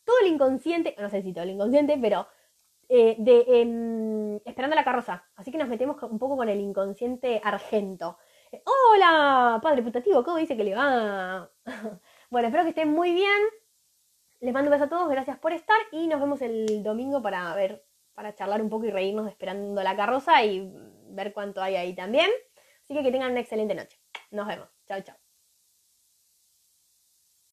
[0.03, 2.27] todo el inconsciente, no sé si todo el inconsciente, pero
[2.89, 5.25] eh, de em, Esperando la carroza.
[5.35, 8.17] Así que nos metemos un poco con el inconsciente argento.
[8.65, 11.49] Hola, padre putativo, ¿cómo dice que le va?
[12.29, 13.41] bueno, espero que estén muy bien.
[14.41, 17.55] Les mando un beso a todos, gracias por estar y nos vemos el domingo para
[17.55, 20.71] ver para charlar un poco y reírnos esperando la carroza y
[21.09, 22.29] ver cuánto hay ahí también.
[22.83, 23.99] Así que que tengan una excelente noche.
[24.29, 24.67] Nos vemos.
[24.87, 25.22] Chao, chao.